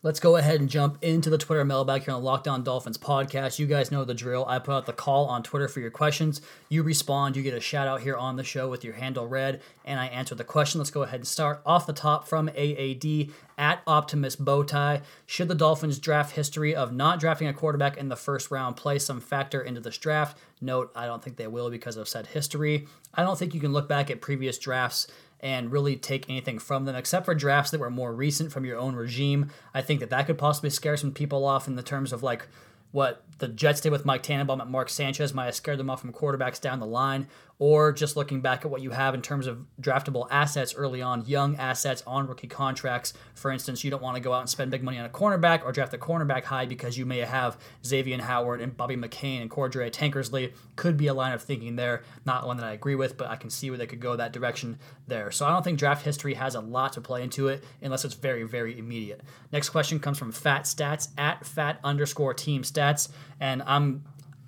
Let's 0.00 0.20
go 0.20 0.36
ahead 0.36 0.60
and 0.60 0.70
jump 0.70 0.98
into 1.02 1.28
the 1.28 1.38
Twitter 1.38 1.64
mailbag 1.64 2.04
here 2.04 2.14
on 2.14 2.20
the 2.20 2.24
Locked 2.24 2.44
Dolphins 2.44 2.98
podcast. 2.98 3.58
You 3.58 3.66
guys 3.66 3.90
know 3.90 4.04
the 4.04 4.14
drill. 4.14 4.46
I 4.46 4.60
put 4.60 4.72
out 4.72 4.86
the 4.86 4.92
call 4.92 5.26
on 5.26 5.42
Twitter 5.42 5.66
for 5.66 5.80
your 5.80 5.90
questions. 5.90 6.40
You 6.68 6.84
respond, 6.84 7.36
you 7.36 7.42
get 7.42 7.52
a 7.52 7.58
shout 7.58 7.88
out 7.88 8.02
here 8.02 8.16
on 8.16 8.36
the 8.36 8.44
show 8.44 8.68
with 8.68 8.84
your 8.84 8.94
handle 8.94 9.26
read, 9.26 9.60
and 9.84 9.98
I 9.98 10.06
answer 10.06 10.36
the 10.36 10.44
question. 10.44 10.78
Let's 10.78 10.92
go 10.92 11.02
ahead 11.02 11.18
and 11.18 11.26
start 11.26 11.62
off 11.66 11.84
the 11.84 11.92
top 11.92 12.28
from 12.28 12.48
AAD 12.48 13.32
at 13.58 13.82
Optimus 13.88 14.36
Bowtie. 14.36 15.02
Should 15.26 15.48
the 15.48 15.56
Dolphins' 15.56 15.98
draft 15.98 16.36
history 16.36 16.76
of 16.76 16.92
not 16.92 17.18
drafting 17.18 17.48
a 17.48 17.52
quarterback 17.52 17.96
in 17.96 18.08
the 18.08 18.14
first 18.14 18.52
round 18.52 18.76
play 18.76 19.00
some 19.00 19.20
factor 19.20 19.60
into 19.60 19.80
this 19.80 19.98
draft? 19.98 20.38
Note, 20.60 20.92
I 20.94 21.06
don't 21.06 21.24
think 21.24 21.38
they 21.38 21.48
will 21.48 21.70
because 21.70 21.96
of 21.96 22.08
said 22.08 22.28
history. 22.28 22.86
I 23.14 23.24
don't 23.24 23.36
think 23.36 23.52
you 23.52 23.60
can 23.60 23.72
look 23.72 23.88
back 23.88 24.12
at 24.12 24.20
previous 24.20 24.58
drafts 24.58 25.08
and 25.40 25.70
really 25.70 25.96
take 25.96 26.28
anything 26.28 26.58
from 26.58 26.84
them, 26.84 26.96
except 26.96 27.24
for 27.24 27.34
drafts 27.34 27.70
that 27.70 27.80
were 27.80 27.90
more 27.90 28.12
recent 28.14 28.52
from 28.52 28.64
your 28.64 28.78
own 28.78 28.94
regime. 28.94 29.50
I 29.72 29.82
think 29.82 30.00
that 30.00 30.10
that 30.10 30.26
could 30.26 30.38
possibly 30.38 30.70
scare 30.70 30.96
some 30.96 31.12
people 31.12 31.44
off 31.44 31.68
in 31.68 31.76
the 31.76 31.82
terms 31.82 32.12
of 32.12 32.22
like 32.22 32.48
what 32.90 33.22
the 33.38 33.48
Jets 33.48 33.80
did 33.80 33.92
with 33.92 34.04
Mike 34.04 34.22
Tannenbaum 34.22 34.60
at 34.60 34.68
Mark 34.68 34.88
Sanchez 34.88 35.32
might 35.32 35.46
have 35.46 35.54
scared 35.54 35.78
them 35.78 35.90
off 35.90 36.00
from 36.00 36.12
quarterbacks 36.12 36.60
down 36.60 36.80
the 36.80 36.86
line, 36.86 37.28
or 37.60 37.92
just 37.92 38.16
looking 38.16 38.40
back 38.40 38.64
at 38.64 38.70
what 38.70 38.82
you 38.82 38.90
have 38.90 39.14
in 39.14 39.22
terms 39.22 39.46
of 39.46 39.64
draftable 39.80 40.28
assets 40.30 40.74
early 40.74 41.02
on, 41.02 41.24
young 41.26 41.56
assets 41.56 42.02
on 42.06 42.26
rookie 42.28 42.46
contracts. 42.46 43.12
For 43.34 43.50
instance, 43.50 43.82
you 43.82 43.90
don't 43.90 44.02
want 44.02 44.16
to 44.16 44.22
go 44.22 44.32
out 44.32 44.40
and 44.40 44.48
spend 44.48 44.70
big 44.70 44.82
money 44.82 44.98
on 44.98 45.04
a 45.04 45.08
cornerback 45.08 45.64
or 45.64 45.72
draft 45.72 45.92
a 45.94 45.98
cornerback 45.98 46.44
high 46.44 46.66
because 46.66 46.96
you 46.96 47.04
may 47.04 47.18
have 47.18 47.58
Xavier 47.84 48.20
Howard 48.22 48.60
and 48.60 48.76
Bobby 48.76 48.96
McCain 48.96 49.42
and 49.42 49.50
Cordrea 49.50 49.90
Tankersley. 49.90 50.52
Could 50.76 50.96
be 50.96 51.08
a 51.08 51.14
line 51.14 51.32
of 51.32 51.42
thinking 51.42 51.76
there. 51.76 52.02
Not 52.24 52.46
one 52.46 52.58
that 52.58 52.66
I 52.66 52.72
agree 52.72 52.94
with, 52.94 53.16
but 53.16 53.28
I 53.28 53.36
can 53.36 53.50
see 53.50 53.70
where 53.70 53.78
they 53.78 53.86
could 53.86 54.00
go 54.00 54.14
that 54.14 54.32
direction 54.32 54.78
there. 55.08 55.32
So 55.32 55.44
I 55.44 55.50
don't 55.50 55.64
think 55.64 55.78
draft 55.78 56.04
history 56.04 56.34
has 56.34 56.54
a 56.54 56.60
lot 56.60 56.92
to 56.92 57.00
play 57.00 57.22
into 57.24 57.48
it 57.48 57.64
unless 57.82 58.04
it's 58.04 58.14
very, 58.14 58.44
very 58.44 58.78
immediate. 58.78 59.22
Next 59.52 59.70
question 59.70 59.98
comes 59.98 60.18
from 60.18 60.30
Fat 60.30 60.62
Stats 60.62 61.08
at 61.18 61.44
fat 61.44 61.80
underscore 61.82 62.34
team 62.34 62.62
stats. 62.62 63.08
And 63.40 63.62
I'm 63.66 64.04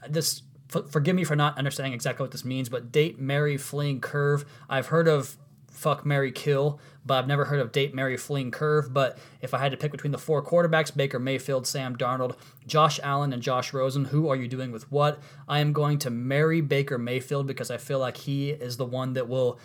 this 0.09 0.43
forgive 0.91 1.17
me 1.17 1.25
for 1.25 1.37
not 1.37 1.59
understanding 1.59 1.93
exactly 1.93 2.23
what 2.23 2.31
this 2.31 2.45
means, 2.45 2.69
but 2.69 2.93
date, 2.93 3.19
marry, 3.19 3.57
fling, 3.57 4.01
curve. 4.01 4.45
I've 4.69 4.87
heard 4.87 5.09
of 5.09 5.37
fuck, 5.81 6.05
marry, 6.05 6.31
kill, 6.31 6.79
but 7.07 7.15
I've 7.15 7.27
never 7.27 7.47
heard 7.47 7.61
of 7.61 7.73
date, 7.73 7.95
marry, 7.95 8.17
fling, 8.17 8.51
curve. 8.51 8.93
But 8.93 9.19
if 9.41 9.55
I 9.55 9.59
had 9.59 9.73
to 9.73 9.79
pick 9.79 9.91
between 9.91 10.13
the 10.13 10.19
four 10.19 10.45
quarterbacks, 10.45 10.95
Baker 10.95 11.19
Mayfield, 11.19 11.67
Sam 11.67 11.97
Darnold, 11.97 12.37
Josh 12.67 13.01
Allen, 13.03 13.33
and 13.33 13.43
Josh 13.43 13.73
Rosen, 13.73 14.07
who 14.07 14.29
are 14.29 14.37
you 14.37 14.47
doing 14.47 14.73
with 14.73 14.91
what? 14.93 15.21
I 15.49 15.61
am 15.61 15.73
going 15.73 15.99
to 16.01 16.11
marry 16.11 16.61
Baker 16.61 16.99
Mayfield 16.99 17.47
because 17.47 17.71
I 17.71 17.79
feel 17.79 17.99
like 17.99 18.19
he 18.19 18.51
is 18.51 18.77
the 18.77 18.85
one 18.85 19.15
that 19.15 19.29
will 19.29 19.59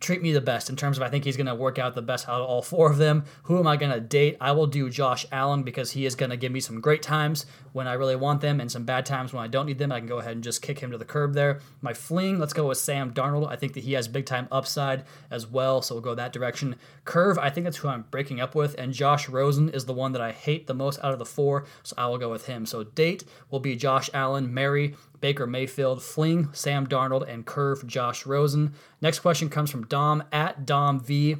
treat 0.00 0.22
me 0.22 0.32
the 0.32 0.40
best 0.40 0.68
in 0.68 0.76
terms 0.76 0.96
of 0.96 1.02
I 1.02 1.08
think 1.08 1.24
he's 1.24 1.36
going 1.36 1.46
to 1.46 1.54
work 1.54 1.78
out 1.78 1.94
the 1.94 2.02
best 2.02 2.28
out 2.28 2.40
of 2.40 2.48
all 2.48 2.62
four 2.62 2.90
of 2.90 2.98
them. 2.98 3.24
Who 3.44 3.58
am 3.58 3.66
I 3.66 3.76
going 3.76 3.92
to 3.92 4.00
date? 4.00 4.36
I 4.40 4.52
will 4.52 4.66
do 4.66 4.90
Josh 4.90 5.26
Allen 5.32 5.62
because 5.62 5.92
he 5.92 6.04
is 6.04 6.14
going 6.14 6.30
to 6.30 6.36
give 6.36 6.52
me 6.52 6.60
some 6.60 6.80
great 6.80 7.02
times 7.02 7.46
when 7.72 7.86
I 7.86 7.94
really 7.94 8.16
want 8.16 8.40
them 8.40 8.60
and 8.60 8.70
some 8.70 8.84
bad 8.84 9.06
times 9.06 9.32
when 9.32 9.42
I 9.42 9.48
don't 9.48 9.66
need 9.66 9.78
them. 9.78 9.92
I 9.92 9.98
can 9.98 10.08
go 10.08 10.18
ahead 10.18 10.32
and 10.32 10.44
just 10.44 10.62
kick 10.62 10.78
him 10.78 10.90
to 10.90 10.98
the 10.98 11.04
curb 11.04 11.34
there. 11.34 11.60
My 11.80 11.94
fling, 11.94 12.38
let's 12.38 12.52
go 12.52 12.68
with 12.68 12.78
Sam 12.78 13.12
Darnold. 13.12 13.48
I 13.48 13.56
think 13.56 13.72
that 13.74 13.84
he 13.84 13.94
has 13.94 14.08
big 14.08 14.26
time 14.26 14.48
upside 14.50 15.04
as 15.30 15.46
well, 15.46 15.82
so 15.82 15.94
we'll 15.94 16.02
go 16.02 16.14
that 16.14 16.32
direction. 16.32 16.76
Curve, 17.04 17.38
I 17.38 17.50
think 17.50 17.64
that's 17.64 17.78
who 17.78 17.88
I'm 17.88 18.04
breaking 18.10 18.40
up 18.40 18.54
with, 18.54 18.74
and 18.78 18.92
Josh 18.92 19.28
Rosen 19.28 19.68
is 19.70 19.84
the 19.84 19.92
one 19.92 20.12
that 20.12 20.22
I 20.22 20.32
hate 20.32 20.66
the 20.66 20.74
most 20.74 20.98
out 21.02 21.12
of 21.12 21.18
the 21.18 21.24
four, 21.24 21.64
so 21.82 21.94
I 21.96 22.06
will 22.06 22.18
go 22.18 22.30
with 22.30 22.46
him. 22.46 22.66
So 22.66 22.84
date 22.84 23.24
will 23.50 23.60
be 23.60 23.76
Josh 23.76 24.10
Allen, 24.12 24.52
Mary, 24.52 24.94
Baker 25.20 25.46
Mayfield, 25.46 26.02
Fling, 26.02 26.48
Sam 26.52 26.86
Darnold, 26.86 27.28
and 27.28 27.46
Curve, 27.46 27.86
Josh 27.86 28.26
Rosen. 28.26 28.74
Next 29.00 29.20
question 29.20 29.48
comes 29.48 29.70
from 29.70 29.86
Dom 29.86 30.24
at 30.32 30.66
Dom 30.66 31.00
V. 31.00 31.36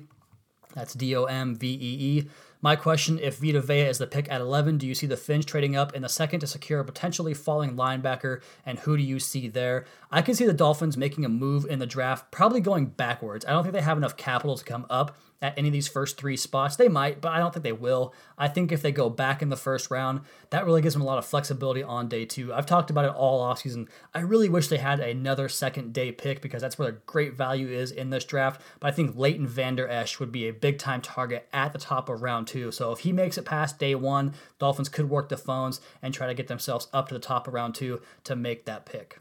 That's 0.74 0.94
D 0.94 1.16
O 1.16 1.24
M 1.24 1.56
V 1.56 1.66
E 1.68 2.18
E. 2.18 2.28
My 2.62 2.74
question 2.74 3.18
if 3.18 3.38
Vita 3.38 3.60
Vea 3.60 3.82
is 3.82 3.98
the 3.98 4.06
pick 4.06 4.30
at 4.30 4.40
11, 4.40 4.78
do 4.78 4.86
you 4.86 4.94
see 4.94 5.06
the 5.06 5.16
Fins 5.16 5.44
trading 5.44 5.76
up 5.76 5.94
in 5.94 6.02
the 6.02 6.08
second 6.08 6.40
to 6.40 6.46
secure 6.46 6.80
a 6.80 6.84
potentially 6.84 7.34
falling 7.34 7.76
linebacker, 7.76 8.40
and 8.64 8.78
who 8.80 8.96
do 8.96 9.02
you 9.02 9.20
see 9.20 9.48
there? 9.48 9.84
I 10.10 10.20
can 10.22 10.34
see 10.34 10.46
the 10.46 10.52
Dolphins 10.52 10.96
making 10.96 11.24
a 11.24 11.28
move 11.28 11.66
in 11.66 11.78
the 11.78 11.86
draft, 11.86 12.30
probably 12.32 12.60
going 12.60 12.86
backwards. 12.86 13.44
I 13.44 13.50
don't 13.50 13.62
think 13.62 13.74
they 13.74 13.82
have 13.82 13.98
enough 13.98 14.16
capital 14.16 14.56
to 14.56 14.64
come 14.64 14.86
up 14.90 15.16
at 15.42 15.56
any 15.58 15.68
of 15.68 15.72
these 15.72 15.88
first 15.88 16.16
three 16.16 16.36
spots. 16.36 16.76
They 16.76 16.88
might, 16.88 17.20
but 17.20 17.32
I 17.32 17.38
don't 17.38 17.52
think 17.52 17.62
they 17.62 17.72
will. 17.72 18.14
I 18.38 18.48
think 18.48 18.72
if 18.72 18.82
they 18.82 18.92
go 18.92 19.10
back 19.10 19.42
in 19.42 19.48
the 19.48 19.56
first 19.56 19.90
round, 19.90 20.20
that 20.50 20.64
really 20.64 20.82
gives 20.82 20.94
them 20.94 21.02
a 21.02 21.06
lot 21.06 21.18
of 21.18 21.26
flexibility 21.26 21.82
on 21.82 22.08
day 22.08 22.24
two. 22.24 22.52
I've 22.52 22.66
talked 22.66 22.90
about 22.90 23.04
it 23.04 23.14
all 23.14 23.42
offseason. 23.42 23.88
I 24.14 24.20
really 24.20 24.48
wish 24.48 24.68
they 24.68 24.78
had 24.78 25.00
another 25.00 25.48
second 25.48 25.92
day 25.92 26.12
pick 26.12 26.40
because 26.40 26.62
that's 26.62 26.78
where 26.78 26.90
the 26.90 26.98
great 27.06 27.34
value 27.34 27.68
is 27.68 27.90
in 27.90 28.10
this 28.10 28.24
draft. 28.24 28.60
But 28.80 28.88
I 28.88 28.90
think 28.92 29.16
Leighton 29.16 29.46
Vander 29.46 29.88
Esch 29.88 30.18
would 30.18 30.32
be 30.32 30.48
a 30.48 30.52
big 30.52 30.78
time 30.78 31.00
target 31.00 31.48
at 31.52 31.72
the 31.72 31.78
top 31.78 32.08
of 32.08 32.22
round 32.22 32.46
two. 32.46 32.70
So 32.70 32.92
if 32.92 33.00
he 33.00 33.12
makes 33.12 33.38
it 33.38 33.44
past 33.44 33.78
day 33.78 33.94
one, 33.94 34.34
Dolphins 34.58 34.88
could 34.88 35.10
work 35.10 35.28
the 35.28 35.36
phones 35.36 35.80
and 36.02 36.12
try 36.14 36.26
to 36.26 36.34
get 36.34 36.48
themselves 36.48 36.88
up 36.92 37.08
to 37.08 37.14
the 37.14 37.20
top 37.20 37.46
of 37.46 37.54
round 37.54 37.74
two 37.74 38.00
to 38.24 38.36
make 38.36 38.64
that 38.64 38.86
pick. 38.86 39.18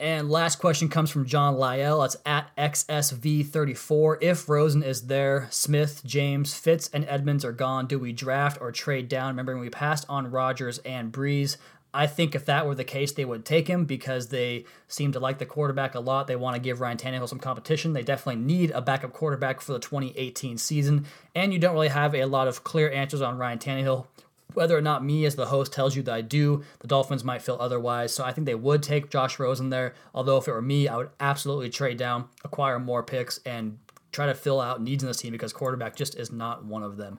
And 0.00 0.30
last 0.30 0.60
question 0.60 0.88
comes 0.88 1.10
from 1.10 1.26
John 1.26 1.56
Lyell. 1.56 2.04
It's 2.04 2.16
at 2.24 2.54
XSV34. 2.56 4.18
If 4.20 4.48
Rosen 4.48 4.84
is 4.84 5.08
there, 5.08 5.48
Smith, 5.50 6.02
James, 6.04 6.54
Fitz, 6.54 6.88
and 6.92 7.04
Edmonds 7.08 7.44
are 7.44 7.52
gone, 7.52 7.86
do 7.86 7.98
we 7.98 8.12
draft 8.12 8.60
or 8.60 8.70
trade 8.70 9.08
down? 9.08 9.30
Remembering 9.30 9.58
we 9.58 9.70
passed 9.70 10.06
on 10.08 10.30
Rodgers 10.30 10.78
and 10.78 11.12
Brees. 11.12 11.56
I 11.92 12.06
think 12.06 12.34
if 12.34 12.44
that 12.44 12.66
were 12.66 12.76
the 12.76 12.84
case, 12.84 13.12
they 13.12 13.24
would 13.24 13.44
take 13.44 13.66
him 13.66 13.86
because 13.86 14.28
they 14.28 14.66
seem 14.86 15.10
to 15.12 15.20
like 15.20 15.38
the 15.38 15.46
quarterback 15.46 15.96
a 15.96 16.00
lot. 16.00 16.28
They 16.28 16.36
want 16.36 16.54
to 16.54 16.60
give 16.60 16.80
Ryan 16.80 16.98
Tannehill 16.98 17.28
some 17.28 17.40
competition. 17.40 17.92
They 17.92 18.02
definitely 18.02 18.42
need 18.42 18.70
a 18.70 18.82
backup 18.82 19.12
quarterback 19.12 19.60
for 19.60 19.72
the 19.72 19.80
2018 19.80 20.58
season. 20.58 21.06
And 21.34 21.52
you 21.52 21.58
don't 21.58 21.74
really 21.74 21.88
have 21.88 22.14
a 22.14 22.26
lot 22.26 22.46
of 22.46 22.62
clear 22.62 22.90
answers 22.90 23.22
on 23.22 23.38
Ryan 23.38 23.58
Tannehill 23.58 24.06
whether 24.54 24.76
or 24.76 24.80
not 24.80 25.04
me 25.04 25.24
as 25.24 25.36
the 25.36 25.46
host 25.46 25.72
tells 25.72 25.94
you 25.94 26.02
that 26.02 26.14
I 26.14 26.20
do, 26.20 26.64
the 26.80 26.86
Dolphins 26.86 27.24
might 27.24 27.42
feel 27.42 27.56
otherwise. 27.60 28.14
So 28.14 28.24
I 28.24 28.32
think 28.32 28.46
they 28.46 28.54
would 28.54 28.82
take 28.82 29.10
Josh 29.10 29.38
Rosen 29.38 29.70
there. 29.70 29.94
Although 30.14 30.38
if 30.38 30.48
it 30.48 30.52
were 30.52 30.62
me, 30.62 30.88
I 30.88 30.96
would 30.96 31.10
absolutely 31.20 31.70
trade 31.70 31.98
down, 31.98 32.28
acquire 32.44 32.78
more 32.78 33.02
picks, 33.02 33.38
and 33.44 33.78
try 34.10 34.26
to 34.26 34.34
fill 34.34 34.60
out 34.60 34.80
needs 34.80 35.02
in 35.02 35.08
this 35.08 35.18
team 35.18 35.32
because 35.32 35.52
quarterback 35.52 35.94
just 35.94 36.16
is 36.16 36.32
not 36.32 36.64
one 36.64 36.82
of 36.82 36.96
them. 36.96 37.18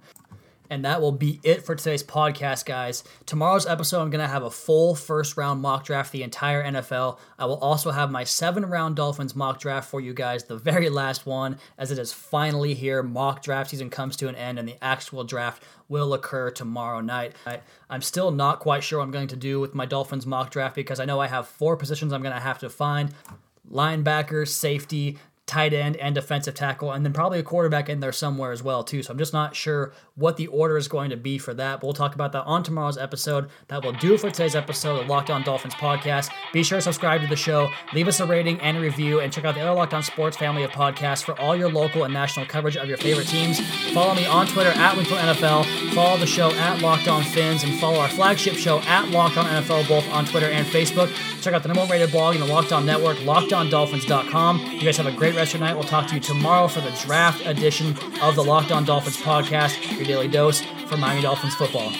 And 0.69 0.85
that 0.85 1.01
will 1.01 1.11
be 1.11 1.39
it 1.43 1.65
for 1.65 1.75
today's 1.75 2.03
podcast, 2.03 2.65
guys. 2.65 3.03
Tomorrow's 3.25 3.65
episode, 3.65 4.01
I'm 4.01 4.09
going 4.09 4.25
to 4.25 4.31
have 4.31 4.43
a 4.43 4.51
full 4.51 4.95
first 4.95 5.35
round 5.35 5.61
mock 5.61 5.83
draft, 5.83 6.11
the 6.11 6.23
entire 6.23 6.63
NFL. 6.63 7.17
I 7.37 7.45
will 7.45 7.57
also 7.57 7.91
have 7.91 8.11
my 8.11 8.23
seven 8.23 8.65
round 8.65 8.95
Dolphins 8.95 9.35
mock 9.35 9.59
draft 9.59 9.89
for 9.89 9.99
you 9.99 10.13
guys, 10.13 10.43
the 10.43 10.57
very 10.57 10.89
last 10.89 11.25
one, 11.25 11.57
as 11.77 11.91
it 11.91 11.97
is 11.97 12.13
finally 12.13 12.73
here. 12.73 13.01
Mock 13.01 13.41
draft 13.41 13.71
season 13.71 13.89
comes 13.89 14.15
to 14.17 14.27
an 14.27 14.35
end, 14.35 14.59
and 14.59 14.67
the 14.67 14.77
actual 14.81 15.23
draft 15.23 15.63
will 15.87 16.13
occur 16.13 16.51
tomorrow 16.51 17.01
night. 17.01 17.35
I, 17.47 17.61
I'm 17.89 18.01
still 18.01 18.29
not 18.29 18.59
quite 18.59 18.83
sure 18.83 18.99
what 18.99 19.05
I'm 19.05 19.11
going 19.11 19.29
to 19.29 19.35
do 19.35 19.59
with 19.59 19.73
my 19.73 19.85
Dolphins 19.85 20.27
mock 20.27 20.51
draft 20.51 20.75
because 20.75 20.99
I 20.99 21.05
know 21.05 21.19
I 21.19 21.27
have 21.27 21.47
four 21.47 21.75
positions 21.77 22.13
I'm 22.13 22.21
going 22.21 22.35
to 22.35 22.39
have 22.39 22.59
to 22.59 22.69
find 22.69 23.13
linebacker, 23.71 24.47
safety, 24.47 25.17
tight 25.49 25.73
end 25.73 25.97
and 25.97 26.15
defensive 26.15 26.53
tackle, 26.53 26.91
and 26.91 27.03
then 27.03 27.11
probably 27.11 27.39
a 27.39 27.43
quarterback 27.43 27.89
in 27.89 27.99
there 27.99 28.11
somewhere 28.11 28.51
as 28.51 28.61
well 28.61 28.83
too. 28.83 29.01
So 29.01 29.11
I'm 29.11 29.17
just 29.17 29.33
not 29.33 29.55
sure 29.55 29.91
what 30.15 30.37
the 30.37 30.47
order 30.47 30.77
is 30.77 30.87
going 30.87 31.09
to 31.09 31.17
be 31.17 31.37
for 31.37 31.53
that. 31.55 31.79
But 31.79 31.87
we'll 31.87 31.93
talk 31.93 32.13
about 32.13 32.31
that 32.33 32.43
on 32.43 32.61
tomorrow's 32.63 32.97
episode. 32.97 33.49
That 33.67 33.83
will 33.83 33.93
do 33.93 34.17
for 34.17 34.29
today's 34.29 34.55
episode 34.55 35.01
of 35.01 35.07
Locked 35.07 35.29
On 35.29 35.41
Dolphins 35.41 35.73
podcast. 35.73 36.29
Be 36.53 36.63
sure 36.63 36.77
to 36.77 36.81
subscribe 36.81 37.21
to 37.21 37.27
the 37.27 37.35
show, 37.35 37.69
leave 37.93 38.07
us 38.07 38.19
a 38.19 38.25
rating 38.25 38.59
and 38.61 38.77
a 38.77 38.79
review, 38.79 39.19
and 39.19 39.33
check 39.33 39.45
out 39.45 39.55
the 39.55 39.61
other 39.61 39.73
Locked 39.73 39.93
On 39.93 40.03
Sports 40.03 40.37
family 40.37 40.63
of 40.63 40.71
podcasts 40.71 41.23
for 41.23 41.39
all 41.39 41.55
your 41.55 41.71
local 41.71 42.03
and 42.03 42.13
national 42.13 42.45
coverage 42.45 42.77
of 42.77 42.87
your 42.87 42.97
favorite 42.97 43.27
teams. 43.27 43.59
Follow 43.91 44.13
me 44.13 44.25
on 44.25 44.45
Twitter 44.47 44.71
at 44.71 44.95
Wingfield 44.95 45.19
NFL. 45.19 45.93
Follow 45.93 46.17
the 46.17 46.27
show 46.27 46.51
at 46.51 46.81
Locked 46.81 47.07
On 47.07 47.23
Fins, 47.23 47.63
and 47.63 47.79
follow 47.79 47.99
our 47.99 48.09
flagship 48.09 48.53
show 48.53 48.79
at 48.81 49.09
Locked 49.09 49.37
On 49.37 49.45
NFL 49.45 49.87
both 49.87 50.07
on 50.11 50.25
Twitter 50.25 50.47
and 50.47 50.67
Facebook. 50.67 51.09
Check 51.41 51.53
out 51.53 51.63
the 51.63 51.69
number 51.69 51.81
one 51.81 51.89
rated 51.89 52.11
blog 52.11 52.35
in 52.35 52.41
the 52.41 52.47
Locked 52.47 52.73
On 52.73 52.85
Network, 52.85 53.17
LockedOnDolphins.com. 53.17 54.59
You 54.59 54.81
guys 54.81 54.97
have 54.97 55.05
a 55.05 55.11
great 55.11 55.35
rest 55.35 55.53
of 55.53 55.59
your 55.59 55.67
night. 55.67 55.75
We'll 55.75 55.85
talk 55.85 56.07
to 56.07 56.15
you 56.15 56.19
tomorrow 56.19 56.67
for 56.67 56.81
the 56.81 56.91
draft 57.05 57.45
edition 57.45 57.95
of 58.21 58.35
the 58.35 58.43
Locked 58.43 58.71
On 58.71 58.83
Dolphins 58.83 59.17
podcast, 59.17 59.95
your 59.95 60.05
daily 60.05 60.27
dose 60.27 60.61
for 60.87 60.97
Miami 60.97 61.21
Dolphins 61.21 61.55
football. 61.55 61.91